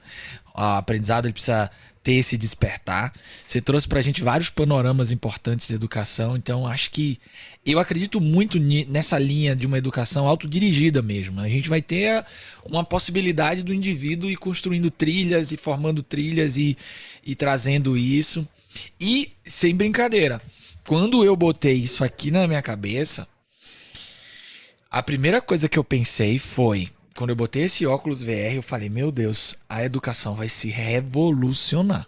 [0.59, 1.71] O aprendizado ele precisa
[2.03, 3.13] ter esse despertar.
[3.47, 7.17] Você trouxe para a gente vários panoramas importantes de educação, então acho que
[7.65, 11.39] eu acredito muito nessa linha de uma educação autodirigida mesmo.
[11.39, 12.25] A gente vai ter
[12.65, 16.77] uma possibilidade do indivíduo ir construindo trilhas e formando trilhas e,
[17.25, 18.47] e trazendo isso.
[18.99, 20.41] E, sem brincadeira,
[20.85, 23.27] quando eu botei isso aqui na minha cabeça,
[24.91, 28.89] a primeira coisa que eu pensei foi quando eu botei esse óculos VR, eu falei:
[28.89, 32.07] Meu Deus, a educação vai se revolucionar.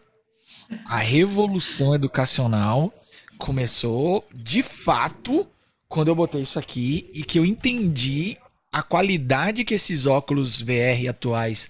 [0.86, 2.94] A revolução educacional
[3.38, 5.46] começou de fato
[5.90, 8.38] quando eu botei isso aqui e que eu entendi
[8.72, 11.70] a qualidade que esses óculos VR atuais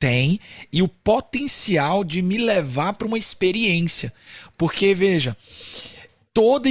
[0.00, 0.40] têm
[0.72, 4.12] e o potencial de me levar para uma experiência.
[4.56, 5.36] Porque, veja,
[6.32, 6.68] toda,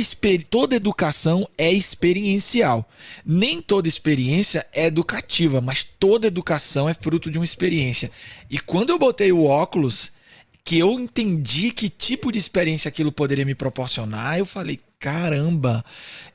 [0.50, 2.90] toda educação é experiencial.
[3.26, 8.12] Nem toda experiência é educativa, mas toda educação é fruto de uma experiência.
[8.50, 10.12] E quando eu botei o óculos,
[10.64, 15.84] que eu entendi que tipo de experiência aquilo poderia me proporcionar, eu falei: caramba,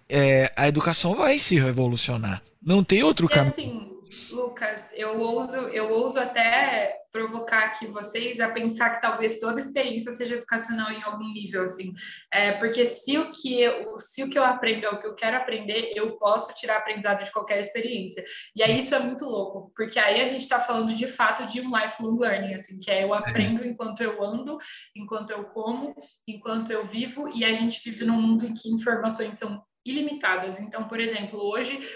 [0.09, 2.43] é, a educação vai se revolucionar.
[2.63, 3.53] Não tem outro caminho.
[3.53, 3.94] Assim,
[4.31, 10.11] Lucas, eu ouso, eu ouso até provocar aqui vocês a pensar que talvez toda experiência
[10.11, 11.95] seja educacional em algum nível, assim,
[12.33, 15.15] é, porque se o que eu, se o que eu aprendo é o que eu
[15.15, 18.25] quero aprender, eu posso tirar aprendizado de qualquer experiência.
[18.57, 21.61] E aí isso é muito louco, porque aí a gente está falando de fato de
[21.61, 24.59] um lifelong learning, assim, que é eu aprendo enquanto eu ando,
[24.97, 25.95] enquanto eu como,
[26.27, 30.59] enquanto eu vivo, e a gente vive num mundo em que informações são ilimitadas.
[30.61, 31.87] Então, por exemplo, hoje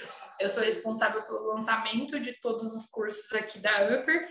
[0.41, 4.27] eu sou responsável pelo lançamento de todos os cursos aqui da Upper,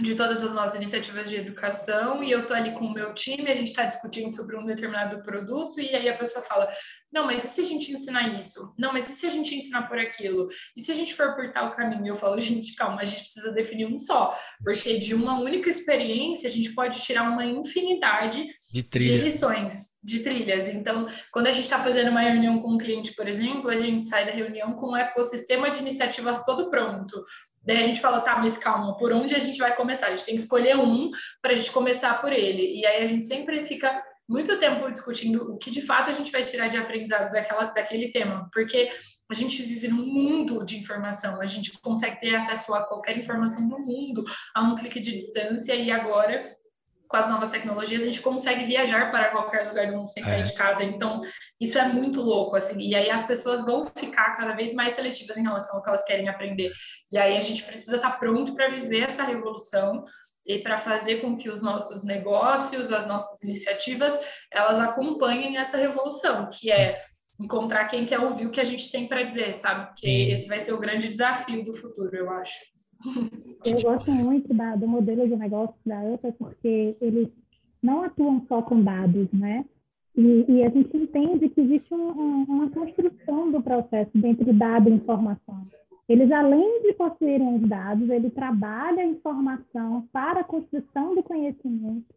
[0.00, 3.50] de todas as nossas iniciativas de educação, e eu tô ali com o meu time,
[3.50, 6.66] a gente está discutindo sobre um determinado produto, e aí a pessoa fala:
[7.12, 8.74] não, mas e se a gente ensinar isso?
[8.78, 10.48] Não, mas e se a gente ensinar por aquilo?
[10.74, 12.06] E se a gente for por tal caminho?
[12.06, 16.48] Eu falo, gente, calma, a gente precisa definir um só, porque de uma única experiência
[16.48, 20.68] a gente pode tirar uma infinidade de, de lições de trilhas.
[20.68, 24.06] Então, quando a gente está fazendo uma reunião com um cliente, por exemplo, a gente
[24.06, 27.22] sai da reunião com um ecossistema de iniciativas todo pronto.
[27.64, 30.06] Daí a gente fala, tá, mas calma, por onde a gente vai começar?
[30.06, 31.10] A gente tem que escolher um
[31.40, 32.80] para a gente começar por ele.
[32.80, 36.32] E aí a gente sempre fica muito tempo discutindo o que de fato a gente
[36.32, 38.90] vai tirar de aprendizado daquela, daquele tema, porque
[39.30, 43.68] a gente vive num mundo de informação, a gente consegue ter acesso a qualquer informação
[43.68, 46.42] do mundo a um clique de distância e agora
[47.12, 50.40] com as novas tecnologias, a gente consegue viajar para qualquer lugar do mundo sem sair
[50.40, 50.42] é.
[50.42, 50.82] de casa.
[50.82, 51.20] Então,
[51.60, 52.80] isso é muito louco, assim.
[52.80, 56.02] E aí as pessoas vão ficar cada vez mais seletivas em relação ao que elas
[56.04, 56.72] querem aprender.
[57.12, 60.04] E aí a gente precisa estar pronto para viver essa revolução
[60.46, 64.18] e para fazer com que os nossos negócios, as nossas iniciativas,
[64.50, 66.98] elas acompanhem essa revolução, que é
[67.38, 69.88] encontrar quem quer ouvir o que a gente tem para dizer, sabe?
[69.88, 72.71] Porque esse vai ser o grande desafio do futuro, eu acho.
[73.64, 77.28] Eu gosto muito da, do modelo de negócio da AMPA porque eles
[77.82, 79.64] não atuam só com dados, né?
[80.16, 84.88] E, e a gente entende que existe um, um, uma construção do processo dentro dado
[84.88, 85.66] e informação.
[86.08, 92.14] Eles, além de possuírem os dados, ele trabalha a informação para a construção do conhecimento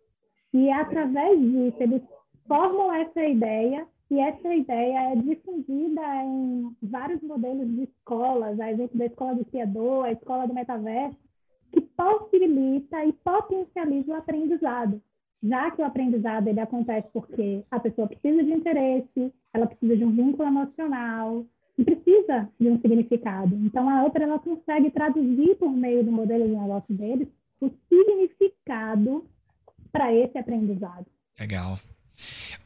[0.54, 2.02] e, através disso, eles
[2.48, 8.98] formam essa ideia e essa ideia é difundida em vários modelos de escolas, a exemplo
[8.98, 11.18] da escola do criador, a escola do metaverso,
[11.72, 15.02] que possibilita e potencializa o aprendizado.
[15.44, 20.06] Já que o aprendizado ele acontece porque a pessoa precisa de interesse, ela precisa de
[20.06, 21.46] um vínculo emocional,
[21.78, 23.56] e precisa de um significado.
[23.56, 27.28] Então, a outra ela consegue traduzir por meio do modelo de negócio deles
[27.60, 29.26] o significado
[29.92, 31.06] para esse aprendizado.
[31.40, 31.78] Legal.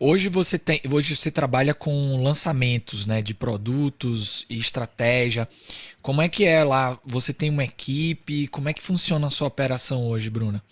[0.02, 5.48] Hoje você tem, hoje você trabalha com lançamentos, né, de produtos e estratégia.
[6.02, 6.98] Como é que é lá?
[7.06, 8.48] Você tem uma equipe?
[8.48, 10.64] Como é que funciona a sua operação hoje, Bruna?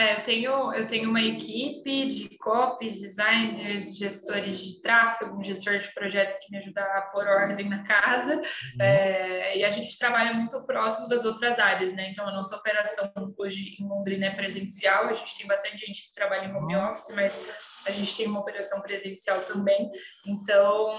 [0.00, 5.76] É, eu tenho, eu tenho uma equipe de copies, designers, gestores de tráfego, um gestor
[5.76, 8.42] de projetos que me ajuda a pôr ordem na casa, uhum.
[8.80, 12.08] é, e a gente trabalha muito próximo das outras áreas, né?
[12.10, 16.14] Então, a nossa operação hoje em Londrina é presencial, a gente tem bastante gente que
[16.14, 19.90] trabalha em home office, mas a gente tem uma operação presencial também.
[20.26, 20.98] Então,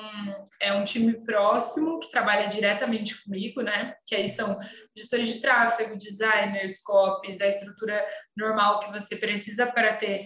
[0.59, 3.95] é um time próximo que trabalha diretamente comigo, né?
[4.05, 4.59] Que aí são
[4.95, 10.21] gestores de tráfego, designers, copies, a estrutura normal que você precisa para ter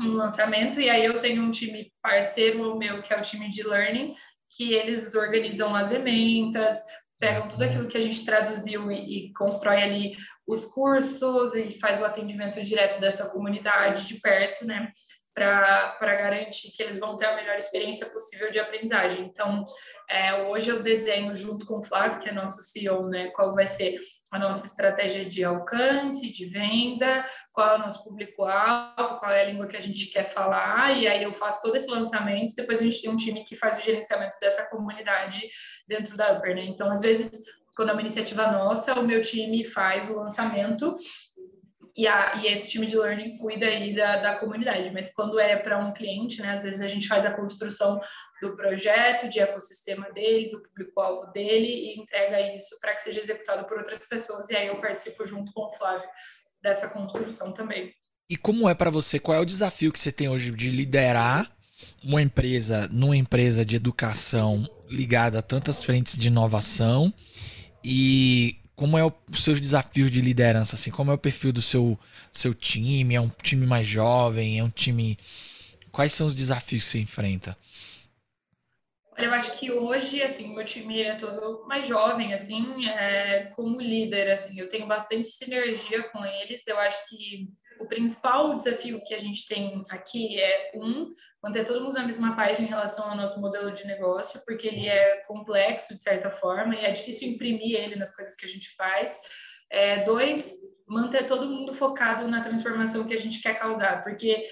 [0.00, 0.80] um lançamento.
[0.80, 4.14] E aí eu tenho um time parceiro meu, que é o time de learning,
[4.50, 6.78] que eles organizam as ementas,
[7.22, 10.12] pegam tudo aquilo que a gente traduziu e, e, constrói ali
[10.44, 14.92] os cursos e faz o atendimento direto dessa comunidade de perto, né?
[15.32, 19.24] Para garantir que eles vão ter a melhor experiência possível de aprendizagem.
[19.24, 19.64] Então,
[20.12, 23.28] é, hoje eu desenho junto com o Flávio, que é nosso CEO, né?
[23.28, 23.98] Qual vai ser
[24.30, 29.46] a nossa estratégia de alcance, de venda, qual é o nosso público-alvo, qual é a
[29.46, 32.82] língua que a gente quer falar, e aí eu faço todo esse lançamento, depois a
[32.82, 35.48] gente tem um time que faz o gerenciamento dessa comunidade
[35.86, 36.64] dentro da Upper, né?
[36.64, 37.30] Então, às vezes,
[37.76, 40.94] quando é uma iniciativa nossa, o meu time faz o lançamento
[41.96, 45.56] e, a, e esse time de learning cuida aí da, da comunidade, mas quando é
[45.56, 48.00] para um cliente, né, às vezes a gente faz a construção
[48.40, 53.66] do projeto, de ecossistema dele, do público-alvo dele e entrega isso para que seja executado
[53.66, 56.08] por outras pessoas, e aí eu participo junto com o Flávio
[56.62, 57.92] dessa construção também.
[58.28, 61.54] E como é para você, qual é o desafio que você tem hoje de liderar
[62.02, 67.12] uma empresa, numa empresa de educação ligada a tantas frentes de inovação
[67.84, 71.62] e como é o, os seus desafios de liderança, assim, como é o perfil do
[71.62, 71.96] seu,
[72.32, 73.14] seu time?
[73.14, 74.58] É um time mais jovem?
[74.58, 75.16] É um time.
[75.92, 77.56] Quais são os desafios que você enfrenta?
[79.16, 84.32] Eu acho que hoje, assim, meu time é todo mais jovem, assim, é, como líder,
[84.32, 86.66] assim, eu tenho bastante sinergia com eles.
[86.66, 87.46] Eu acho que
[87.82, 91.12] o principal desafio que a gente tem aqui é, um,
[91.42, 94.88] manter todo mundo na mesma página em relação ao nosso modelo de negócio, porque ele
[94.88, 98.74] é complexo, de certa forma, e é difícil imprimir ele nas coisas que a gente
[98.76, 99.18] faz.
[99.68, 100.54] É, dois,
[100.86, 104.42] manter todo mundo focado na transformação que a gente quer causar, porque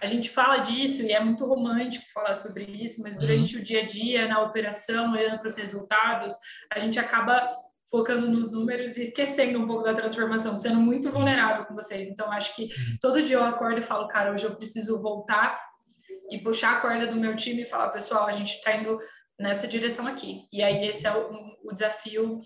[0.00, 3.62] a gente fala disso e é muito romântico falar sobre isso, mas durante uhum.
[3.62, 6.34] o dia a dia, na operação, olhando para os resultados,
[6.70, 7.48] a gente acaba
[7.90, 12.08] focando nos números e esquecendo um pouco da transformação, sendo muito vulnerável com vocês.
[12.08, 12.98] Então, acho que uhum.
[13.00, 15.58] todo dia eu acordo e falo, cara, hoje eu preciso voltar
[16.30, 18.98] e puxar a corda do meu time e falar, pessoal, a gente está indo
[19.38, 20.42] nessa direção aqui.
[20.52, 21.30] E aí esse é o,
[21.64, 22.40] o desafio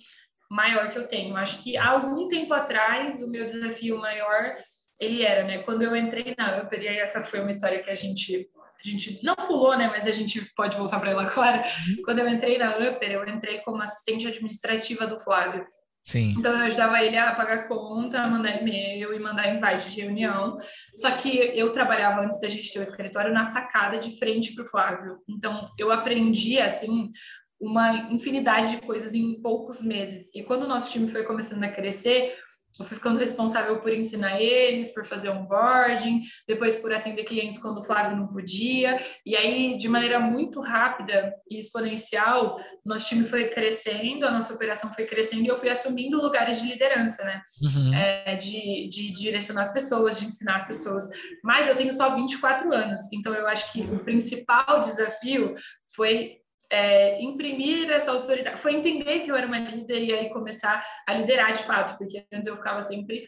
[0.51, 1.37] maior que eu tenho.
[1.37, 4.57] Acho que há algum tempo atrás o meu desafio maior
[5.01, 5.59] ele era, né?
[5.59, 8.49] Quando eu entrei na Upper, e aí essa foi uma história que a gente
[8.85, 9.89] a gente não pulou, né?
[9.89, 11.59] Mas a gente pode voltar para ela agora.
[11.59, 12.05] Uhum.
[12.05, 15.67] Quando eu entrei na Upper, eu entrei como assistente administrativa do Flávio.
[16.03, 16.35] Sim.
[16.37, 20.59] Então eu ajudava ele a pagar conta, mandar e-mail e mandar invite de reunião.
[20.97, 24.65] Só que eu trabalhava antes da gente ter o escritório na sacada de frente para
[24.65, 25.19] o Flávio.
[25.29, 27.13] Então eu aprendi assim
[27.61, 30.29] uma infinidade de coisas em poucos meses.
[30.35, 32.37] E quando o nosso time foi começando a crescer,
[32.79, 37.79] eu fui ficando responsável por ensinar eles, por fazer onboarding, depois por atender clientes quando
[37.79, 38.99] o Flávio não podia.
[39.25, 44.93] E aí, de maneira muito rápida e exponencial, nosso time foi crescendo, a nossa operação
[44.93, 47.43] foi crescendo e eu fui assumindo lugares de liderança, né?
[47.63, 47.95] Uhum.
[47.95, 51.05] É, de, de direcionar as pessoas, de ensinar as pessoas.
[51.45, 55.55] Mas eu tenho só 24 anos, então eu acho que o principal desafio
[55.95, 56.42] foi
[56.73, 61.13] é, imprimir essa autoridade, foi entender que eu era uma líder e aí começar a
[61.13, 63.27] liderar de fato, porque antes eu ficava sempre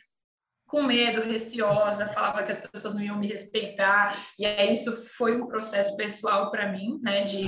[0.67, 5.39] com medo, receosa, falava que as pessoas não iam me respeitar, e aí isso foi
[5.41, 7.47] um processo pessoal para mim, né, de,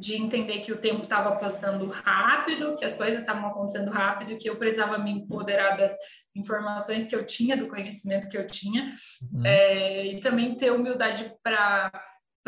[0.00, 4.48] de entender que o tempo estava passando rápido, que as coisas estavam acontecendo rápido, que
[4.48, 5.94] eu precisava me empoderar das
[6.34, 8.94] informações que eu tinha, do conhecimento que eu tinha,
[9.30, 9.44] uhum.
[9.44, 11.92] é, e também ter humildade para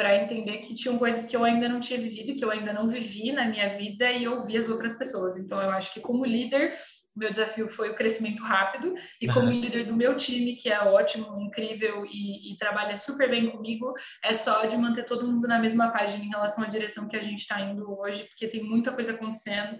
[0.01, 2.89] para entender que tinham coisas que eu ainda não tinha vivido, que eu ainda não
[2.89, 5.37] vivi na minha vida e ouvir as outras pessoas.
[5.37, 6.73] Então, eu acho que como líder,
[7.15, 11.39] meu desafio foi o crescimento rápido e como líder do meu time, que é ótimo,
[11.39, 13.93] incrível e, e, trabalha super bem comigo,
[14.25, 17.21] é só de manter todo mundo na mesma página em relação à direção que a
[17.21, 19.77] gente está indo hoje, porque tem muita coisa acontecendo,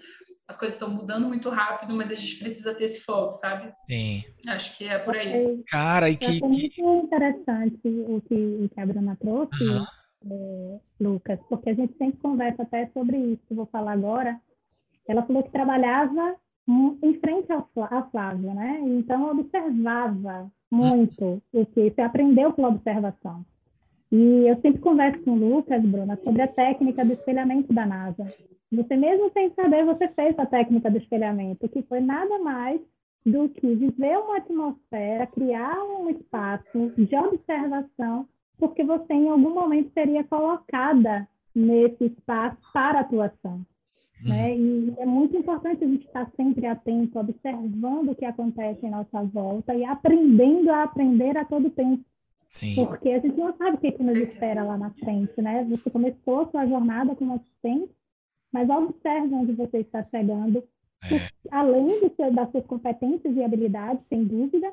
[0.47, 3.73] as coisas estão mudando muito rápido, mas a gente precisa ter esse foco, sabe?
[3.89, 4.23] Sim.
[4.47, 5.63] Acho que é por aí.
[5.67, 6.37] Cara, e que...
[6.37, 9.63] É muito interessante o que, o que a Bruna trouxe.
[9.63, 14.39] Uhum é, Lucas, porque a gente sempre conversa até sobre isso, que vou falar agora.
[15.07, 16.35] Ela falou que trabalhava
[16.67, 18.79] em frente à Flávia, né?
[18.83, 23.45] Então, observava muito o que você aprendeu pela observação.
[24.11, 28.25] E eu sempre converso com o Lucas, Bruna, sobre a técnica do espelhamento da NASA.
[28.71, 32.79] Você mesmo sem saber, você fez a técnica do espelhamento, que foi nada mais
[33.25, 38.27] do que viver uma atmosfera, criar um espaço de observação,
[38.61, 43.65] porque você em algum momento seria colocada nesse espaço para atuação.
[44.23, 44.51] Né?
[44.51, 44.93] Uhum.
[44.97, 49.23] E é muito importante a gente estar sempre atento, observando o que acontece em nossa
[49.23, 52.05] volta e aprendendo a aprender a todo tempo.
[52.51, 52.75] Sim.
[52.75, 55.65] Porque a gente não sabe o que, que nos espera lá na frente, né?
[55.71, 57.91] Você começou a sua jornada como assistente,
[58.53, 60.63] mas observe onde você está chegando.
[61.03, 61.17] É.
[61.49, 64.71] Além de ser, das suas competências e habilidades, sem dúvida,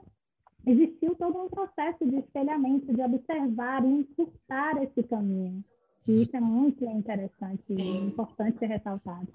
[0.66, 5.64] existiu todo um processo de espelhamento, de observar e encurtar esse caminho.
[6.06, 7.76] E isso é muito interessante Sim.
[7.76, 9.28] e importante ser ressaltado.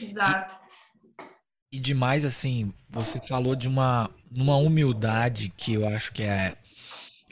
[0.00, 0.58] Exato.
[1.70, 6.56] E demais, assim, você falou de uma, uma humildade que eu acho que é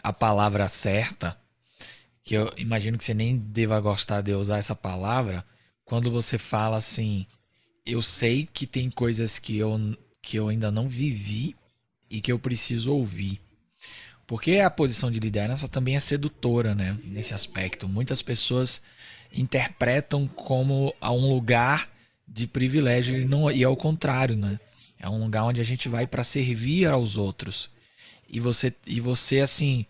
[0.03, 1.39] a palavra certa,
[2.23, 5.45] que eu imagino que você nem deva gostar de usar essa palavra,
[5.85, 7.27] quando você fala assim,
[7.85, 9.79] eu sei que tem coisas que eu,
[10.23, 11.55] que eu ainda não vivi
[12.11, 13.41] e que eu preciso ouvir.
[14.27, 16.97] Porque a posição de liderança também é sedutora, né?
[17.05, 17.89] Nesse aspecto.
[17.89, 18.83] Muitas pessoas
[19.33, 21.89] interpretam como a um lugar
[22.27, 24.59] de privilégio e, não, e ao contrário, né?
[24.99, 27.71] É um lugar onde a gente vai para servir aos outros.
[28.29, 29.87] E você, e você assim,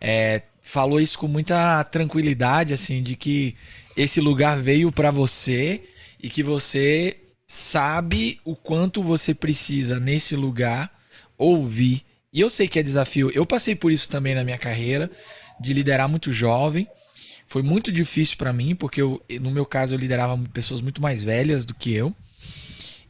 [0.00, 3.56] é, falou isso com muita tranquilidade, assim, de que
[3.96, 5.82] esse lugar veio para você
[6.22, 7.16] e que você
[7.48, 10.99] sabe o quanto você precisa nesse lugar
[11.40, 13.30] ouvir e eu sei que é desafio.
[13.34, 15.10] Eu passei por isso também na minha carreira,
[15.60, 16.86] de liderar muito jovem.
[17.46, 21.22] Foi muito difícil para mim, porque eu, no meu caso eu liderava pessoas muito mais
[21.22, 22.14] velhas do que eu.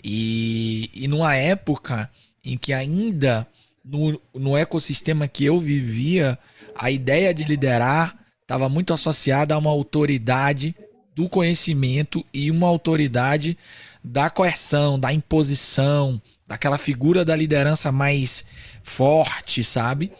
[0.02, 2.10] E, e numa época
[2.42, 3.46] em que ainda
[3.84, 6.38] no, no ecossistema que eu vivia,
[6.74, 10.74] a ideia de liderar estava muito associada a uma autoridade
[11.14, 13.58] do conhecimento e uma autoridade
[14.02, 16.20] da coerção, da imposição,
[16.50, 18.44] daquela figura da liderança mais
[18.82, 20.10] forte, sabe?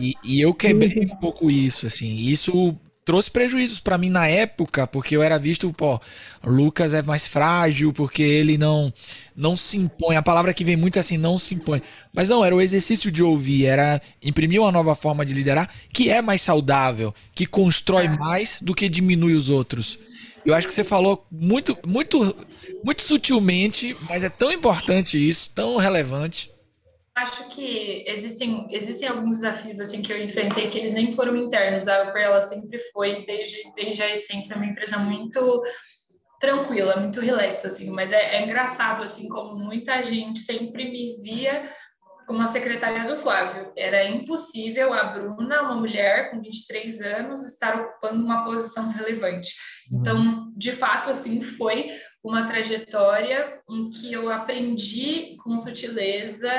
[0.00, 2.12] E, e eu quebrei um pouco isso, assim.
[2.12, 6.00] Isso trouxe prejuízos para mim na época, porque eu era visto, pô,
[6.44, 8.92] Lucas é mais frágil, porque ele não
[9.36, 10.16] não se impõe.
[10.16, 11.80] A palavra que vem muito é assim, não se impõe.
[12.12, 16.10] Mas não, era o exercício de ouvir, era imprimir uma nova forma de liderar que
[16.10, 18.08] é mais saudável, que constrói é.
[18.08, 20.00] mais do que diminui os outros.
[20.48, 22.34] Eu acho que você falou muito, muito,
[22.82, 26.50] muito sutilmente, mas é tão importante isso, tão relevante
[27.18, 31.88] acho que existem, existem alguns desafios assim que eu enfrentei que eles nem foram internos.
[31.88, 35.62] A Upper ela sempre foi desde, desde a essência uma empresa muito
[36.40, 41.68] tranquila, muito relax assim, mas é, é engraçado assim como muita gente sempre me via
[42.28, 43.72] como a secretária do Flávio.
[43.74, 49.50] Era impossível a Bruna, uma mulher com 23 anos, estar ocupando uma posição relevante.
[49.90, 50.00] Uhum.
[50.00, 51.88] Então, de fato, assim, foi
[52.22, 56.50] uma trajetória em que eu aprendi com sutileza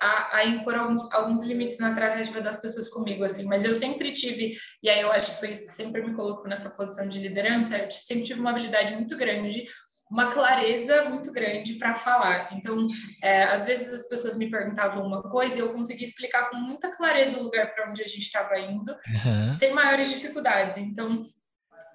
[0.00, 4.12] a, a impor alguns, alguns, limites na tratativa das pessoas comigo, assim, mas eu sempre
[4.12, 7.20] tive, e aí eu acho que foi isso que sempre me colocou nessa posição de
[7.20, 9.66] liderança, eu sempre tive uma habilidade muito grande,
[10.10, 12.52] uma clareza muito grande para falar.
[12.52, 12.88] Então,
[13.22, 16.94] é, às vezes as pessoas me perguntavam uma coisa e eu conseguia explicar com muita
[16.94, 19.52] clareza o lugar para onde a gente estava indo, uhum.
[19.56, 20.76] sem maiores dificuldades.
[20.76, 21.24] Então,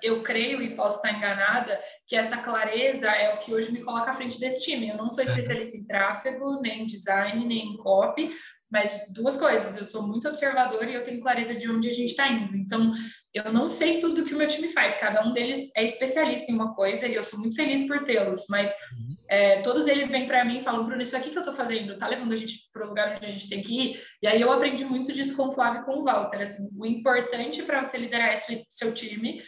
[0.02, 4.12] eu creio e posso estar enganada que essa clareza é o que hoje me coloca
[4.12, 4.90] à frente desse time.
[4.90, 8.30] Eu não sou especialista em tráfego, nem em design, nem em copy,
[8.70, 9.78] mas duas coisas.
[9.78, 12.56] Eu sou muito observadora e eu tenho clareza de onde a gente está indo.
[12.56, 12.92] Então,
[13.34, 14.98] eu não sei tudo que o meu time faz.
[14.98, 18.46] Cada um deles é especialista em uma coisa e eu sou muito feliz por tê-los.
[18.50, 19.16] Mas uhum.
[19.30, 21.98] é, todos eles vêm para mim e falam, Bruno, isso aqui que eu estou fazendo
[21.98, 24.02] tá levando a gente para o lugar onde a gente tem que ir?
[24.22, 26.42] E aí eu aprendi muito disso com o Flávio e com o Walter.
[26.42, 28.38] Assim, o importante para você liderar
[28.70, 29.42] seu time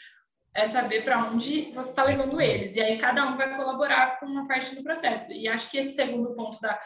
[0.60, 2.76] é saber para onde você está levando eles.
[2.76, 5.32] E aí cada um vai colaborar com uma parte do processo.
[5.32, 6.78] E acho que esse segundo ponto da,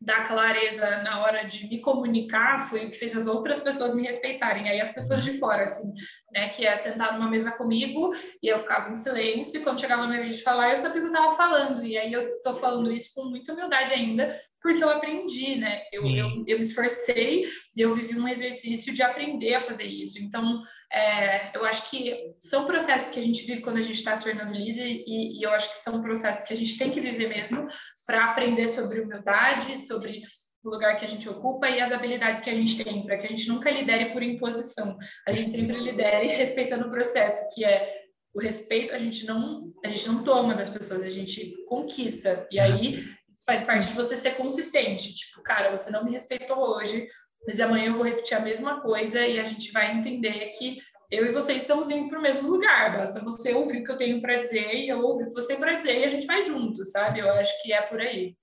[0.00, 4.02] da clareza na hora de me comunicar foi o que fez as outras pessoas me
[4.02, 4.68] respeitarem.
[4.68, 5.92] Aí as pessoas de fora, assim,
[6.32, 9.60] né, que é sentar numa mesa comigo e eu ficava em silêncio.
[9.60, 11.84] E quando chegava a minha vez de falar, eu sabia o que eu estava falando.
[11.84, 15.82] E aí eu tô falando isso com muita humildade ainda, porque eu aprendi, né?
[15.92, 17.46] Eu, eu, eu, me esforcei
[17.76, 20.18] e eu vivi um exercício de aprender a fazer isso.
[20.18, 20.60] Então,
[20.92, 24.24] é, eu acho que são processos que a gente vive quando a gente está se
[24.24, 27.28] tornando líder e, e, eu acho que são processos que a gente tem que viver
[27.28, 27.66] mesmo
[28.06, 30.22] para aprender sobre humildade, sobre
[30.64, 33.26] o lugar que a gente ocupa e as habilidades que a gente tem, para que
[33.26, 34.96] a gente nunca lidere por imposição.
[35.26, 39.88] A gente sempre lidere respeitando o processo, que é o respeito a gente não a
[39.88, 42.46] gente não toma das pessoas, a gente conquista.
[42.50, 43.04] E aí
[43.44, 45.14] faz parte de você ser consistente.
[45.14, 47.06] Tipo, cara, você não me respeitou hoje,
[47.46, 50.78] mas amanhã eu vou repetir a mesma coisa e a gente vai entender que
[51.10, 52.98] eu e você estamos indo para o mesmo lugar.
[52.98, 55.48] Basta você ouvir o que eu tenho para dizer e eu ouvir o que você
[55.48, 57.20] tem para dizer e a gente vai junto, sabe?
[57.20, 58.36] Eu acho que é por aí.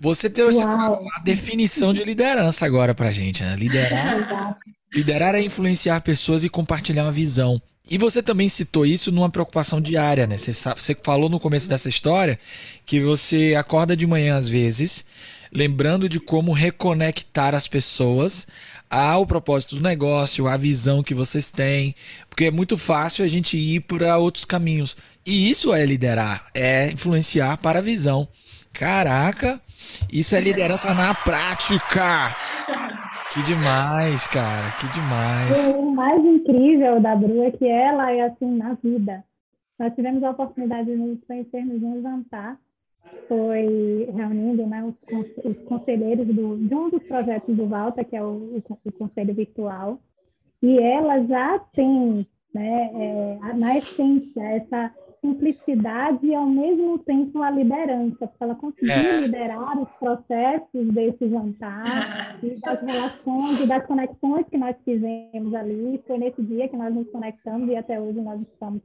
[0.00, 3.56] Você trouxe uma, definição de liderança agora pra gente, né?
[3.56, 4.56] Liderar,
[4.92, 7.60] liderar é influenciar pessoas e compartilhar uma visão.
[7.90, 10.36] E você também citou isso numa preocupação diária, né?
[10.36, 12.38] Você, você falou no começo dessa história
[12.84, 15.06] que você acorda de manhã às vezes,
[15.50, 18.46] lembrando de como reconectar as pessoas
[18.90, 21.94] ao propósito do negócio, à visão que vocês têm,
[22.28, 24.96] porque é muito fácil a gente ir para outros caminhos.
[25.24, 28.28] E isso é liderar, é influenciar para a visão.
[28.72, 29.60] Caraca,
[30.12, 32.34] isso é liderança na prática.
[33.38, 35.76] Que demais, cara, que demais.
[35.76, 39.24] O mais incrível da Bru é que ela é assim na vida.
[39.78, 42.58] Nós tivemos a oportunidade de nos conhecermos um jantar,
[43.28, 48.22] foi reunindo né, os, os conselheiros do, de um dos projetos do Valta, que é
[48.22, 50.00] o, o Conselho Virtual,
[50.60, 57.50] e ela já tem, né, é, na essência, essa simplicidade e, ao mesmo tempo, a
[57.50, 59.20] liderança, porque ela conseguiu é.
[59.20, 66.02] liderar os processos desse jantar e das relações e das conexões que nós fizemos ali.
[66.06, 68.82] Foi nesse dia que nós nos conectamos e até hoje nós estamos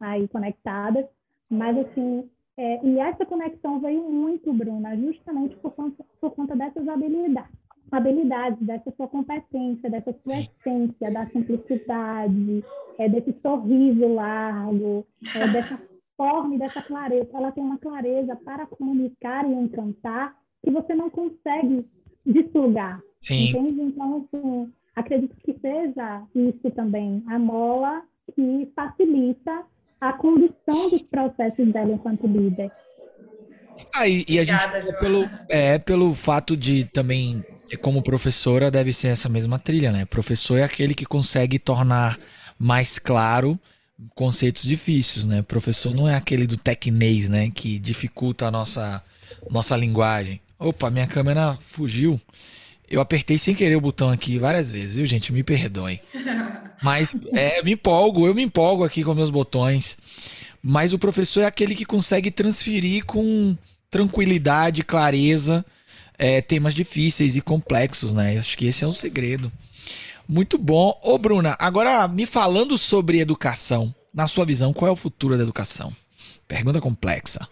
[0.00, 1.06] aí conectadas.
[1.50, 6.86] Mas, assim, é, e essa conexão veio muito, Bruna, justamente por conta, por conta dessas
[6.88, 12.64] habilidades habilidades, dessa sua competência, dessa sua essência, da simplicidade,
[12.98, 15.80] é, desse sorriso largo, é, dessa
[16.16, 17.28] forma e dessa clareza.
[17.32, 21.86] Ela tem uma clareza para comunicar e encantar que você não consegue
[22.24, 23.00] desplugar.
[23.20, 23.50] Sim.
[23.50, 23.80] Entende?
[23.82, 28.02] Então, assim, acredito que seja isso também, a mola
[28.34, 29.64] que facilita
[30.00, 32.70] a condução dos processos dela enquanto líder.
[33.94, 34.68] Ah, e, e a gente,
[35.00, 40.04] pelo, é, pelo fato de também e como professora deve ser essa mesma trilha, né?
[40.04, 42.18] Professor é aquele que consegue tornar
[42.58, 43.58] mais claro
[44.14, 45.42] conceitos difíceis, né?
[45.42, 47.50] Professor não é aquele do tecnês, né?
[47.50, 49.02] Que dificulta a nossa,
[49.50, 50.40] nossa linguagem.
[50.58, 52.20] Opa, minha câmera fugiu.
[52.90, 55.32] Eu apertei sem querer o botão aqui várias vezes, viu, gente?
[55.32, 56.00] Me perdoem.
[56.82, 59.98] Mas é, me empolgo, eu me empolgo aqui com meus botões.
[60.62, 63.56] Mas o professor é aquele que consegue transferir com
[63.90, 65.64] tranquilidade, clareza,
[66.18, 68.36] é, temas difíceis e complexos, né?
[68.38, 69.50] Acho que esse é o segredo.
[70.28, 70.98] Muito bom.
[71.02, 75.42] Ô, Bruna, agora me falando sobre educação, na sua visão, qual é o futuro da
[75.42, 75.90] educação?
[76.46, 77.48] Pergunta complexa.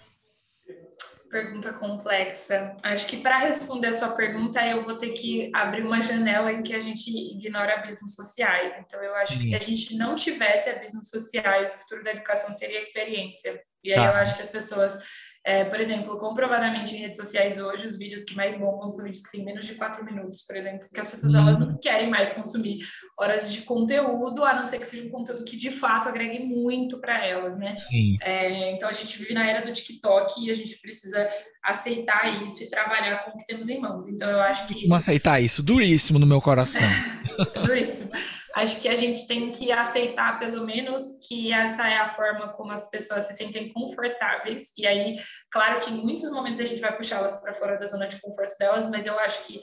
[1.31, 2.77] Pergunta complexa.
[2.83, 6.63] Acho que para responder a sua pergunta, eu vou ter que abrir uma janela em
[6.63, 8.75] que a gente ignora abismos sociais.
[8.79, 9.41] Então, eu acho Sim.
[9.41, 13.61] que se a gente não tivesse abismos sociais, o futuro da educação seria a experiência.
[13.85, 14.07] E aí tá.
[14.07, 14.99] eu acho que as pessoas
[15.47, 19.23] é, por exemplo, comprovadamente em redes sociais hoje, os vídeos que mais bombam são vídeos
[19.23, 22.31] que têm menos de quatro minutos, por exemplo, porque as pessoas elas não querem mais
[22.31, 22.81] consumir
[23.17, 27.01] horas de conteúdo, a não ser que seja um conteúdo que de fato agregue muito
[27.01, 27.77] para elas, né?
[28.23, 31.29] É, então a gente vive na era do TikTok e a gente precisa
[31.63, 34.09] aceitar isso e trabalhar com o que temos em mãos.
[34.09, 34.83] Então eu acho que.
[34.83, 35.63] Como aceitar isso?
[35.63, 36.89] Duríssimo no meu coração.
[37.65, 38.11] Duríssimo
[38.57, 42.73] acho que a gente tem que aceitar, pelo menos, que essa é a forma como
[42.73, 44.73] as pessoas se sentem confortáveis.
[44.79, 45.17] E aí,
[45.51, 48.57] claro que em muitos momentos a gente vai puxá-las para fora da zona de conforto
[48.59, 49.61] delas, mas eu acho que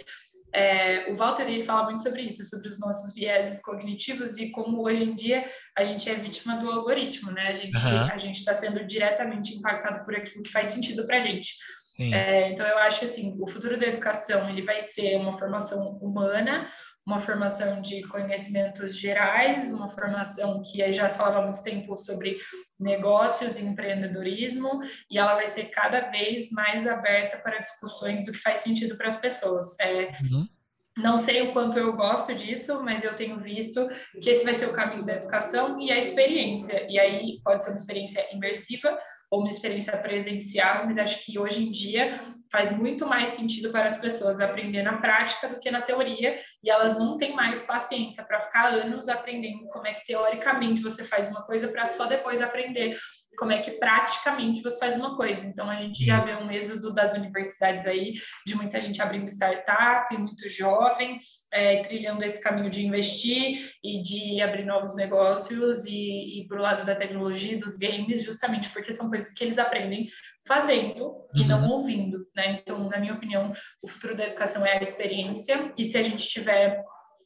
[0.53, 4.85] é, o Walter ele fala muito sobre isso, sobre os nossos vieses cognitivos e como
[4.85, 5.43] hoje em dia
[5.75, 7.47] a gente é vítima do algoritmo, né?
[7.47, 8.11] A gente uhum.
[8.11, 11.55] a gente está sendo diretamente impactado por aquilo que faz sentido para a gente.
[11.99, 15.97] É, então eu acho que assim o futuro da educação ele vai ser uma formação
[16.01, 16.67] humana,
[17.05, 22.37] uma formação de conhecimentos gerais, uma formação que já se falava há muito tempo sobre
[22.79, 28.39] negócios e empreendedorismo, e ela vai ser cada vez mais aberta para discussões do que
[28.39, 29.77] faz sentido para as pessoas.
[29.79, 30.47] É, uhum.
[30.95, 33.87] Não sei o quanto eu gosto disso, mas eu tenho visto
[34.21, 36.85] que esse vai ser o caminho da educação e a experiência.
[36.87, 38.95] E aí pode ser uma experiência imersiva
[39.33, 42.21] ou uma experiência presencial, mas acho que hoje em dia
[42.51, 46.69] faz muito mais sentido para as pessoas aprender na prática do que na teoria, e
[46.69, 51.29] elas não têm mais paciência para ficar anos aprendendo como é que teoricamente você faz
[51.29, 52.95] uma coisa para só depois aprender
[53.37, 55.45] como é que praticamente você faz uma coisa.
[55.45, 58.13] Então, a gente já vê um êxodo das universidades aí,
[58.45, 61.19] de muita gente abrindo startup, muito jovem,
[61.51, 66.61] é, trilhando esse caminho de investir e de abrir novos negócios e, e para o
[66.61, 70.07] lado da tecnologia, dos games, justamente porque são coisas que eles aprendem
[70.45, 71.25] fazendo uhum.
[71.35, 71.71] e não uhum.
[71.71, 72.59] ouvindo, né?
[72.61, 76.25] Então, na minha opinião, o futuro da educação é a experiência, e se a gente
[76.27, 76.83] tiver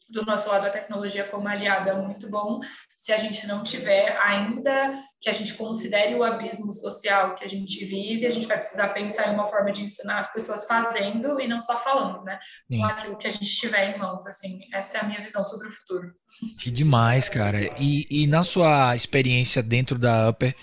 [0.10, 2.62] do nosso lado a tecnologia como aliada muito bom,
[3.08, 4.92] se a gente não tiver ainda
[5.22, 8.90] que a gente considere o abismo social que a gente vive, a gente vai precisar
[8.90, 12.38] pensar em uma forma de ensinar as pessoas fazendo e não só falando, né?
[12.70, 12.80] Sim.
[12.80, 15.70] Com aquilo que a gente tiver em mãos, assim, essa é a minha visão sobre
[15.70, 16.12] o futuro.
[16.60, 17.70] Que demais, cara.
[17.80, 20.54] E, e na sua experiência dentro da Upper,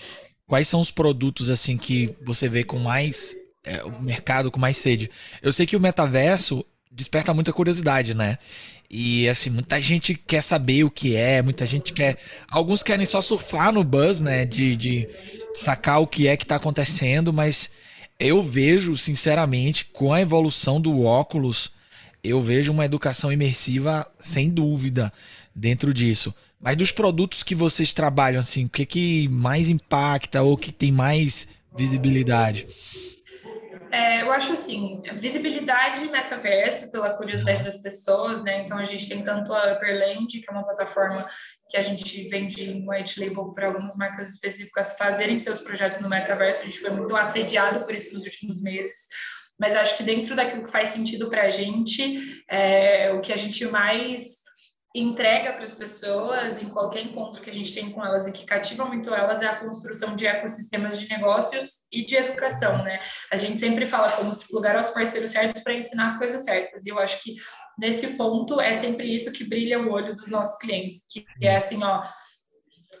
[0.45, 4.77] quais são os produtos, assim, que você vê com mais é, o mercado com mais
[4.77, 5.09] sede.
[5.41, 8.37] Eu sei que o metaverso desperta muita curiosidade, né?
[8.89, 12.17] E assim, muita gente quer saber o que é, muita gente quer.
[12.47, 14.45] Alguns querem só surfar no buzz, né?
[14.45, 15.07] De, de
[15.55, 17.71] sacar o que é que tá acontecendo, mas
[18.19, 21.71] eu vejo, sinceramente, com a evolução do óculos,
[22.23, 25.11] eu vejo uma educação imersiva sem dúvida
[25.53, 26.33] dentro disso.
[26.59, 30.91] Mas dos produtos que vocês trabalham, assim, o que, que mais impacta ou que tem
[30.91, 32.67] mais visibilidade?
[33.95, 38.63] É, eu acho assim, visibilidade metaverso, pela curiosidade das pessoas, né?
[38.65, 41.25] Então a gente tem tanto a Upperland, que é uma plataforma
[41.69, 46.09] que a gente vende em white label para algumas marcas específicas fazerem seus projetos no
[46.09, 46.63] metaverso.
[46.63, 49.07] A gente foi muito assediado por isso nos últimos meses.
[49.57, 53.37] Mas acho que dentro daquilo que faz sentido para a gente, é, o que a
[53.37, 54.43] gente mais
[54.95, 58.45] entrega para as pessoas em qualquer encontro que a gente tem com elas e que
[58.45, 63.01] cativa muito elas é a construção de ecossistemas de negócios e de educação, né?
[63.29, 66.85] A gente sempre fala como se plugar aos parceiros certos para ensinar as coisas certas.
[66.85, 67.35] E eu acho que
[67.77, 71.83] nesse ponto é sempre isso que brilha o olho dos nossos clientes, que é assim,
[71.83, 72.03] ó,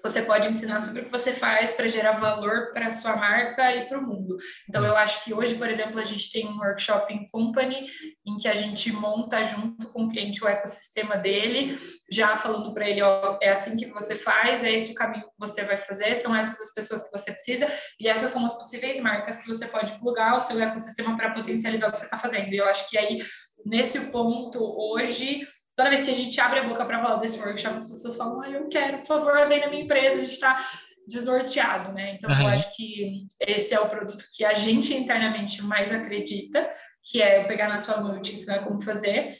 [0.05, 3.75] você pode ensinar sobre o que você faz para gerar valor para a sua marca
[3.75, 4.37] e para o mundo.
[4.69, 7.87] Então, eu acho que hoje, por exemplo, a gente tem um workshop em company
[8.23, 11.75] em que a gente monta junto com o cliente o ecossistema dele,
[12.11, 15.33] já falando para ele, ó, é assim que você faz, é esse o caminho que
[15.39, 17.67] você vai fazer, são essas as pessoas que você precisa
[17.99, 21.89] e essas são as possíveis marcas que você pode plugar o seu ecossistema para potencializar
[21.89, 22.53] o que você está fazendo.
[22.53, 23.23] E eu acho que aí,
[23.65, 27.75] nesse ponto, hoje, toda vez que a gente abre a boca para falar desse workshop,
[27.75, 30.65] as pessoas falam, ah, eu quero, por favor, vem na minha empresa, a gente está
[31.07, 32.15] desnorteado, né?
[32.15, 32.41] Então, uhum.
[32.41, 36.69] eu acho que esse é o produto que a gente internamente mais acredita,
[37.03, 39.35] que é pegar na sua mão e te ensinar como fazer,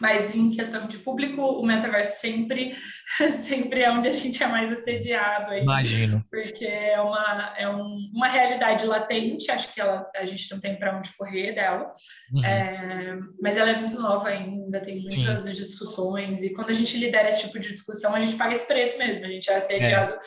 [0.00, 2.76] mas em questão de público, o metaverso sempre,
[3.30, 5.50] sempre é onde a gente é mais assediado.
[5.50, 6.24] Aí, Imagino.
[6.30, 10.76] Porque é uma, é um, uma realidade latente, acho que ela, a gente não tem
[10.76, 11.92] para onde correr dela,
[12.32, 12.44] uhum.
[12.44, 15.52] é, mas ela é muito nova ainda, tem muitas Sim.
[15.52, 18.98] discussões, e quando a gente lidera esse tipo de discussão, a gente paga esse preço
[18.98, 20.18] mesmo, a gente é assediado é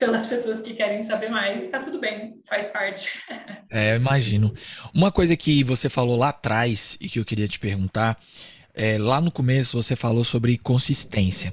[0.00, 3.20] pelas pessoas que querem saber mais, e tá tudo bem, faz parte.
[3.70, 4.52] É, eu imagino.
[4.94, 8.18] Uma coisa que você falou lá atrás e que eu queria te perguntar
[8.80, 11.52] é, lá no começo você falou sobre consistência.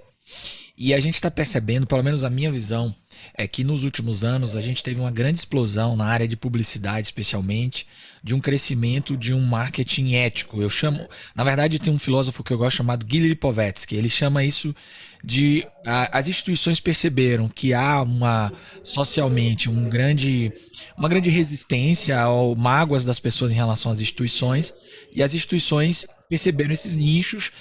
[0.77, 2.95] E a gente está percebendo, pelo menos a minha visão,
[3.33, 7.07] é que nos últimos anos a gente teve uma grande explosão na área de publicidade,
[7.07, 7.85] especialmente,
[8.23, 10.61] de um crescimento de um marketing ético.
[10.61, 11.05] Eu chamo,
[11.35, 13.97] na verdade, tem um filósofo que eu gosto chamado Gilles Lipovetsky.
[13.97, 14.73] Ele chama isso
[15.21, 18.53] de a, as instituições perceberam que há uma
[18.83, 20.53] socialmente um grande,
[20.95, 24.73] uma grande resistência ao mágoas das pessoas em relação às instituições
[25.13, 27.51] e as instituições perceberam esses nichos,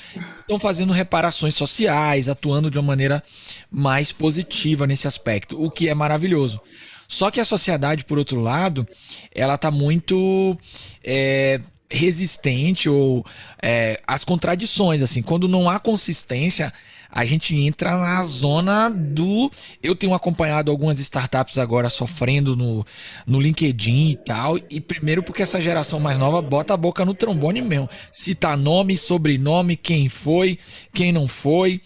[0.40, 3.22] estão fazendo reparações sociais, atuando de uma maneira
[3.70, 6.60] mais positiva nesse aspecto, o que é maravilhoso.
[7.08, 8.86] Só que a sociedade, por outro lado,
[9.32, 10.58] ela está muito
[11.04, 13.24] é, resistente ou
[13.62, 15.02] é, às contradições.
[15.02, 16.72] Assim, quando não há consistência,
[17.10, 19.50] a gente entra na zona do.
[19.82, 22.84] Eu tenho acompanhado algumas startups agora sofrendo no,
[23.26, 24.58] no LinkedIn e tal.
[24.70, 27.88] E primeiro porque essa geração mais nova bota a boca no trombone mesmo.
[28.12, 30.58] Cita nome, sobrenome, quem foi,
[30.92, 31.80] quem não foi.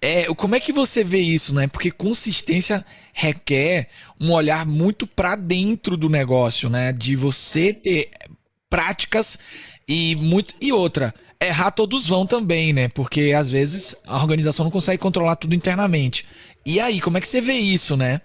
[0.00, 1.66] É, como é que você vê isso, né?
[1.66, 3.88] Porque consistência requer
[4.20, 6.92] um olhar muito para dentro do negócio, né?
[6.92, 8.10] De você ter
[8.68, 9.38] práticas
[9.88, 12.88] e muito e outra errar todos vão também, né?
[12.88, 16.26] Porque às vezes a organização não consegue controlar tudo internamente.
[16.64, 18.20] E aí, como é que você vê isso, né?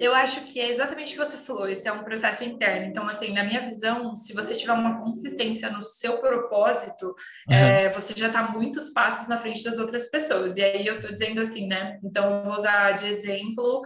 [0.00, 2.86] Eu acho que é exatamente o que você falou, esse é um processo interno.
[2.86, 7.08] Então, assim, na minha visão, se você tiver uma consistência no seu propósito,
[7.46, 7.54] uhum.
[7.54, 10.56] é, você já está muitos passos na frente das outras pessoas.
[10.56, 11.98] E aí eu estou dizendo assim, né?
[12.02, 13.82] Então, eu vou usar de exemplo,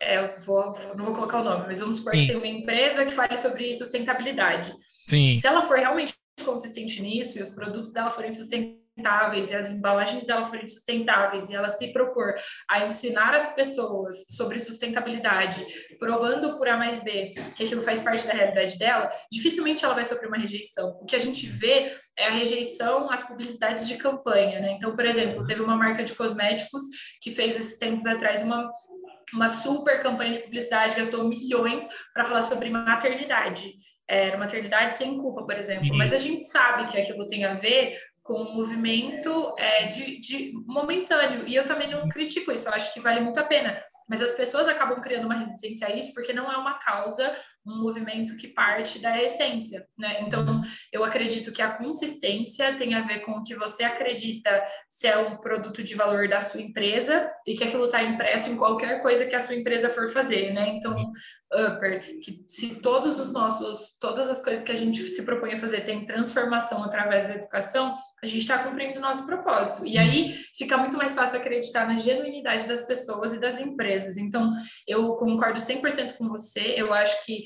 [0.00, 2.20] é, vou, não vou colocar o nome, mas vamos supor Sim.
[2.20, 4.72] que tem uma empresa que fale sobre sustentabilidade.
[5.06, 5.38] Sim.
[5.38, 6.14] Se ela for realmente
[6.44, 11.54] consistente nisso e os produtos dela forem sustentáveis e as embalagens dela forem sustentáveis e
[11.54, 12.34] ela se propor
[12.68, 15.64] a ensinar as pessoas sobre sustentabilidade,
[15.98, 20.04] provando por A mais B que aquilo faz parte da realidade dela, dificilmente ela vai
[20.04, 20.98] sofrer uma rejeição.
[21.00, 24.72] O que a gente vê é a rejeição às publicidades de campanha, né?
[24.72, 26.82] Então, por exemplo, teve uma marca de cosméticos
[27.20, 28.68] que fez esses tempos atrás uma
[29.34, 33.74] uma super campanha de publicidade, gastou milhões para falar sobre maternidade
[34.08, 35.96] era maternidade sem culpa, por exemplo.
[35.96, 40.52] Mas a gente sabe que aquilo tem a ver com um movimento é, de, de
[40.66, 41.46] momentâneo.
[41.46, 43.78] E eu também não critico isso, eu acho que vale muito a pena.
[44.08, 47.34] Mas as pessoas acabam criando uma resistência a isso porque não é uma causa
[47.68, 50.22] um movimento que parte da essência, né?
[50.22, 50.62] Então, uhum.
[50.90, 55.36] eu acredito que a consistência tem a ver com o que você acredita ser um
[55.36, 59.36] produto de valor da sua empresa e que aquilo está impresso em qualquer coisa que
[59.36, 60.68] a sua empresa for fazer, né?
[60.76, 61.12] Então,
[61.52, 65.58] upper, que se todos os nossos, todas as coisas que a gente se propõe a
[65.58, 69.86] fazer tem transformação através da educação, a gente está cumprindo o nosso propósito.
[69.86, 74.16] E aí fica muito mais fácil acreditar na genuinidade das pessoas e das empresas.
[74.16, 74.52] Então,
[74.86, 77.44] eu concordo 100% com você, eu acho que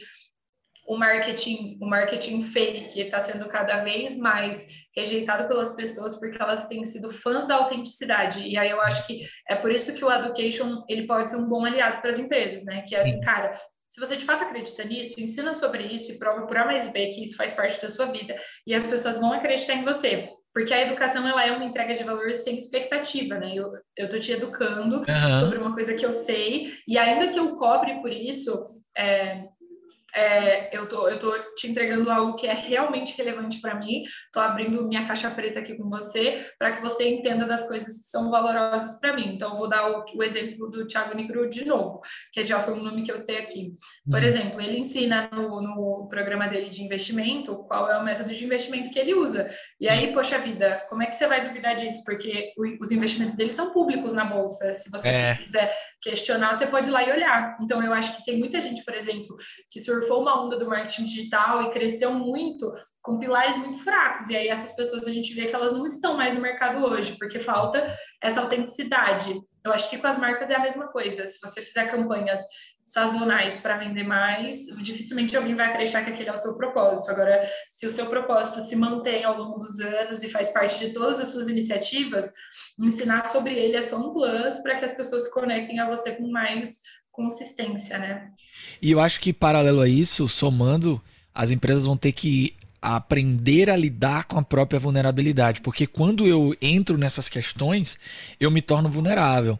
[0.86, 6.66] o marketing, o marketing fake está sendo cada vez mais rejeitado pelas pessoas porque elas
[6.66, 8.46] têm sido fãs da autenticidade.
[8.46, 11.48] E aí eu acho que é por isso que o education ele pode ser um
[11.48, 12.82] bom aliado para as empresas, né?
[12.82, 13.52] Que é assim, cara,
[13.92, 17.08] se você de fato acredita nisso, ensina sobre isso e prova por A mais B
[17.08, 18.34] que isso faz parte da sua vida
[18.66, 20.30] e as pessoas vão acreditar em você.
[20.50, 23.52] Porque a educação ela é uma entrega de valor sem expectativa, né?
[23.54, 25.34] Eu, eu tô te educando uhum.
[25.38, 28.64] sobre uma coisa que eu sei e ainda que eu cobre por isso,
[28.96, 29.44] é,
[30.14, 34.02] é, eu, tô, eu tô te entregando algo que é realmente relevante para mim,
[34.32, 38.04] tô abrindo minha caixa preta aqui com você, para que você entenda das coisas que
[38.06, 39.34] são valorosas para mim.
[39.34, 42.00] Então, eu vou dar o, o, exemplo do Thiago Negro de novo,
[42.32, 43.74] que já foi um nome que eu citei aqui.
[44.04, 44.24] Por uhum.
[44.24, 48.90] exemplo, ele ensina no, no programa dele de investimento qual é o método de investimento
[48.90, 49.50] que ele usa.
[49.80, 52.02] E aí, poxa vida, como é que você vai duvidar disso?
[52.04, 54.72] Porque os investimentos dele são públicos na bolsa.
[54.74, 55.34] Se você é.
[55.36, 55.72] quiser
[56.02, 57.56] questionar, você pode ir lá e olhar.
[57.60, 59.36] Então, eu acho que tem muita gente, por exemplo,
[59.70, 62.70] que surfou uma onda do marketing digital e cresceu muito
[63.00, 64.28] com pilares muito fracos.
[64.28, 67.16] E aí, essas pessoas a gente vê que elas não estão mais no mercado hoje,
[67.18, 69.40] porque falta essa autenticidade.
[69.64, 71.24] Eu acho que com as marcas é a mesma coisa.
[71.26, 72.40] Se você fizer campanhas
[72.84, 77.10] sazonais para vender mais, dificilmente alguém vai acreditar que aquele é o seu propósito.
[77.10, 77.40] Agora,
[77.70, 81.20] se o seu propósito se mantém ao longo dos anos e faz parte de todas
[81.20, 82.32] as suas iniciativas,
[82.78, 86.12] ensinar sobre ele é só um plus para que as pessoas se conectem a você
[86.12, 86.80] com mais
[87.10, 88.30] consistência, né?
[88.80, 91.00] E eu acho que paralelo a isso, somando,
[91.34, 96.56] as empresas vão ter que aprender a lidar com a própria vulnerabilidade, porque quando eu
[96.60, 97.96] entro nessas questões,
[98.40, 99.58] eu me torno vulnerável.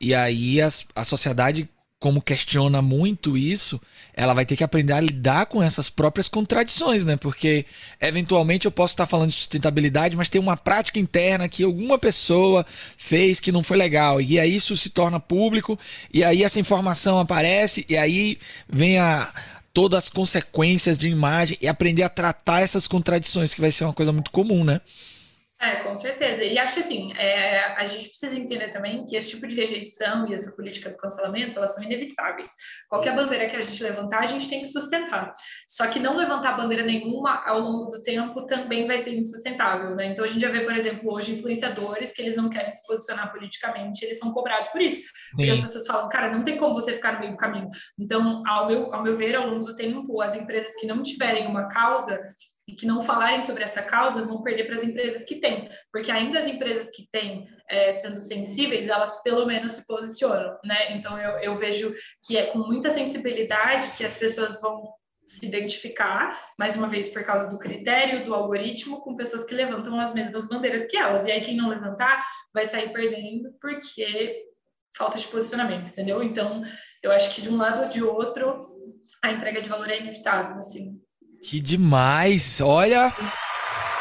[0.00, 1.68] E aí as, a sociedade
[2.04, 3.80] como questiona muito isso,
[4.12, 7.16] ela vai ter que aprender a lidar com essas próprias contradições, né?
[7.16, 7.64] Porque
[7.98, 12.66] eventualmente eu posso estar falando de sustentabilidade, mas tem uma prática interna que alguma pessoa
[12.98, 15.78] fez que não foi legal, e aí isso se torna público,
[16.12, 18.36] e aí essa informação aparece, e aí
[18.68, 19.32] vem a
[19.72, 23.94] todas as consequências de imagem e aprender a tratar essas contradições, que vai ser uma
[23.94, 24.82] coisa muito comum, né?
[25.64, 26.44] É, com certeza.
[26.44, 30.28] E acho que assim, é, a gente precisa entender também que esse tipo de rejeição
[30.28, 32.50] e essa política do cancelamento, elas são inevitáveis.
[32.86, 35.34] Qualquer bandeira que a gente levantar, a gente tem que sustentar.
[35.66, 40.08] Só que não levantar bandeira nenhuma ao longo do tempo também vai ser insustentável, né?
[40.08, 43.32] Então a gente já vê, por exemplo, hoje influenciadores que eles não querem se posicionar
[43.32, 45.02] politicamente, eles são cobrados por isso.
[45.34, 47.70] Porque as pessoas falam, cara, não tem como você ficar no meio do caminho.
[47.98, 51.46] Então, ao meu, ao meu ver, ao longo do tempo, as empresas que não tiverem
[51.46, 52.20] uma causa,
[52.66, 56.10] e que não falarem sobre essa causa vão perder para as empresas que têm, porque
[56.10, 60.96] ainda as empresas que têm, é, sendo sensíveis, elas pelo menos se posicionam, né?
[60.96, 61.94] Então eu, eu vejo
[62.26, 64.82] que é com muita sensibilidade que as pessoas vão
[65.26, 69.98] se identificar, mais uma vez por causa do critério, do algoritmo, com pessoas que levantam
[69.98, 71.26] as mesmas bandeiras que elas.
[71.26, 72.22] E aí quem não levantar
[72.52, 74.44] vai sair perdendo porque
[74.96, 76.22] falta de posicionamento, entendeu?
[76.22, 76.62] Então,
[77.02, 78.70] eu acho que de um lado ou de outro,
[79.22, 81.03] a entrega de valor é inevitável, assim.
[81.46, 82.62] Que demais!
[82.62, 83.14] Olha,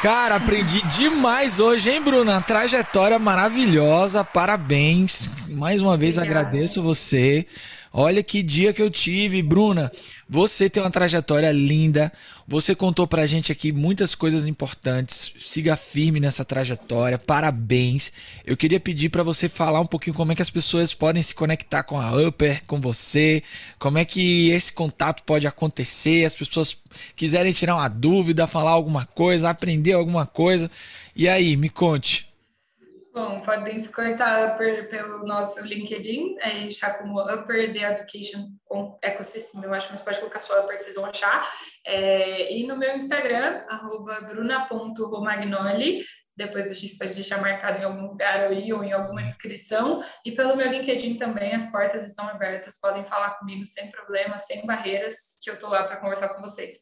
[0.02, 2.42] cara, aprendi demais hoje, hein, Bruna?
[2.42, 5.50] Trajetória maravilhosa, parabéns.
[5.50, 6.48] Mais uma vez Obrigada.
[6.48, 7.46] agradeço você.
[7.92, 9.92] Olha que dia que eu tive, Bruna.
[10.30, 12.14] Você tem uma trajetória linda.
[12.46, 15.34] Você contou pra gente aqui muitas coisas importantes.
[15.40, 17.18] Siga firme nessa trajetória.
[17.18, 18.12] Parabéns.
[18.46, 21.34] Eu queria pedir para você falar um pouquinho como é que as pessoas podem se
[21.34, 23.42] conectar com a Upper, com você,
[23.80, 26.78] como é que esse contato pode acontecer, as pessoas
[27.16, 30.70] quiserem tirar uma dúvida, falar alguma coisa, aprender alguma coisa.
[31.16, 32.33] E aí, me conte.
[33.14, 38.48] Bom, podem se conectar Upper pelo nosso LinkedIn, a gente está como Upper The Education
[39.04, 41.48] Ecosystem, eu acho, mas pode colocar só Upper que vocês vão achar.
[41.86, 46.04] É, e no meu Instagram, arroba bruna.romagnoli,
[46.36, 50.04] depois a gente pode deixar marcado em algum lugar aí ou em alguma descrição.
[50.26, 54.66] E pelo meu LinkedIn também, as portas estão abertas, podem falar comigo sem problema, sem
[54.66, 56.74] barreiras, que eu tô lá para conversar com vocês.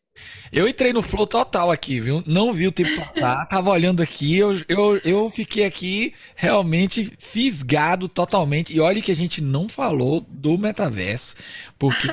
[0.52, 2.24] Eu entrei no flow total aqui, viu?
[2.26, 8.08] Não vi o tempo passar, tava olhando aqui, eu, eu, eu fiquei aqui realmente fisgado
[8.08, 8.74] totalmente.
[8.74, 11.36] E olha que a gente não falou do metaverso,
[11.78, 12.08] porque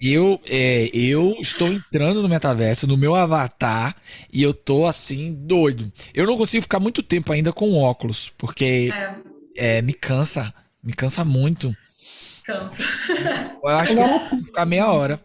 [0.00, 3.94] eu, é, eu estou entrando no metaverso, no meu avatar,
[4.32, 5.92] e eu tô assim, doido.
[6.14, 9.78] Eu não consigo ficar muito tempo ainda com óculos, porque é.
[9.78, 10.52] É, me cansa,
[10.82, 11.74] me cansa muito.
[12.44, 12.82] Cansa.
[13.62, 15.20] Eu acho que eu vou ficar meia hora.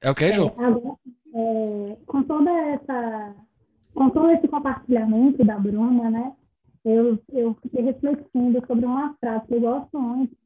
[0.00, 0.48] É o que, Jô?
[0.48, 3.34] É, com toda essa.
[3.94, 6.32] Com todo esse compartilhamento da Bruna, né?
[6.84, 10.36] Eu, eu fiquei refletindo sobre uma frase que eu gosto muito,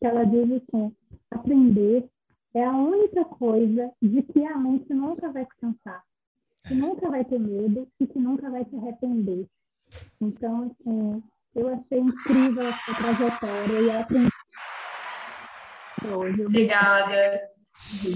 [0.00, 0.92] que ela diz assim,
[1.30, 2.08] aprender
[2.54, 6.02] é a única coisa de que a mente nunca vai se cansar,
[6.66, 9.46] que nunca vai ter medo e que nunca vai se arrepender.
[10.20, 11.22] Então, assim,
[11.54, 14.30] eu achei incrível essa trajetória e aprendi
[16.04, 16.46] hoje.
[16.46, 17.52] Obrigada.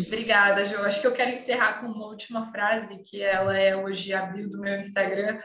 [0.07, 0.77] Obrigada, Jo.
[0.83, 4.61] Acho que eu quero encerrar com uma última frase, que ela é hoje abriu do
[4.61, 5.39] meu Instagram,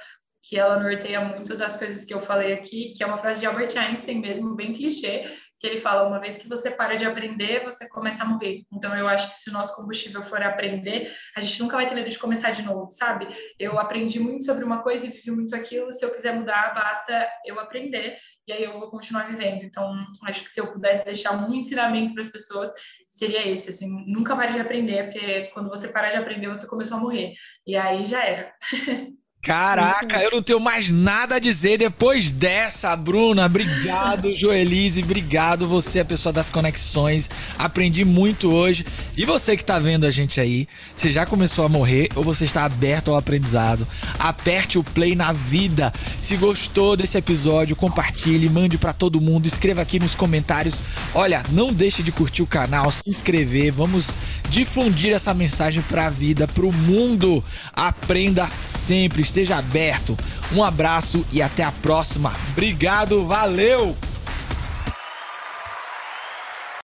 [0.43, 3.45] que ela norteia muito das coisas que eu falei aqui, que é uma frase de
[3.45, 5.25] Albert Einstein mesmo, bem clichê,
[5.61, 8.65] que ele fala, uma vez que você para de aprender, você começa a morrer.
[8.73, 11.07] Então, eu acho que se o nosso combustível for aprender,
[11.37, 13.27] a gente nunca vai ter medo de começar de novo, sabe?
[13.59, 17.29] Eu aprendi muito sobre uma coisa e vivi muito aquilo, se eu quiser mudar, basta
[17.45, 18.17] eu aprender,
[18.47, 19.63] e aí eu vou continuar vivendo.
[19.63, 19.93] Então,
[20.23, 22.71] acho que se eu pudesse deixar um ensinamento para as pessoas,
[23.07, 26.97] seria esse, assim, nunca pare de aprender, porque quando você parar de aprender, você começou
[26.97, 27.33] a morrer.
[27.67, 28.51] E aí já era.
[29.41, 33.47] Caraca, eu não tenho mais nada a dizer depois dessa, Bruna.
[33.47, 35.01] Obrigado, Joelise.
[35.01, 37.27] Obrigado, você, a pessoa das conexões.
[37.57, 38.85] Aprendi muito hoje.
[39.17, 42.45] E você que tá vendo a gente aí, você já começou a morrer ou você
[42.45, 43.87] está aberto ao aprendizado?
[44.19, 45.91] Aperte o play na vida.
[46.19, 50.83] Se gostou desse episódio, compartilhe, mande para todo mundo, escreva aqui nos comentários.
[51.15, 53.71] Olha, não deixe de curtir o canal, se inscrever.
[53.71, 54.11] Vamos
[54.51, 57.43] difundir essa mensagem para a vida, para o mundo.
[57.73, 60.17] Aprenda sempre esteja aberto.
[60.53, 62.33] Um abraço e até a próxima.
[62.51, 63.95] Obrigado, valeu!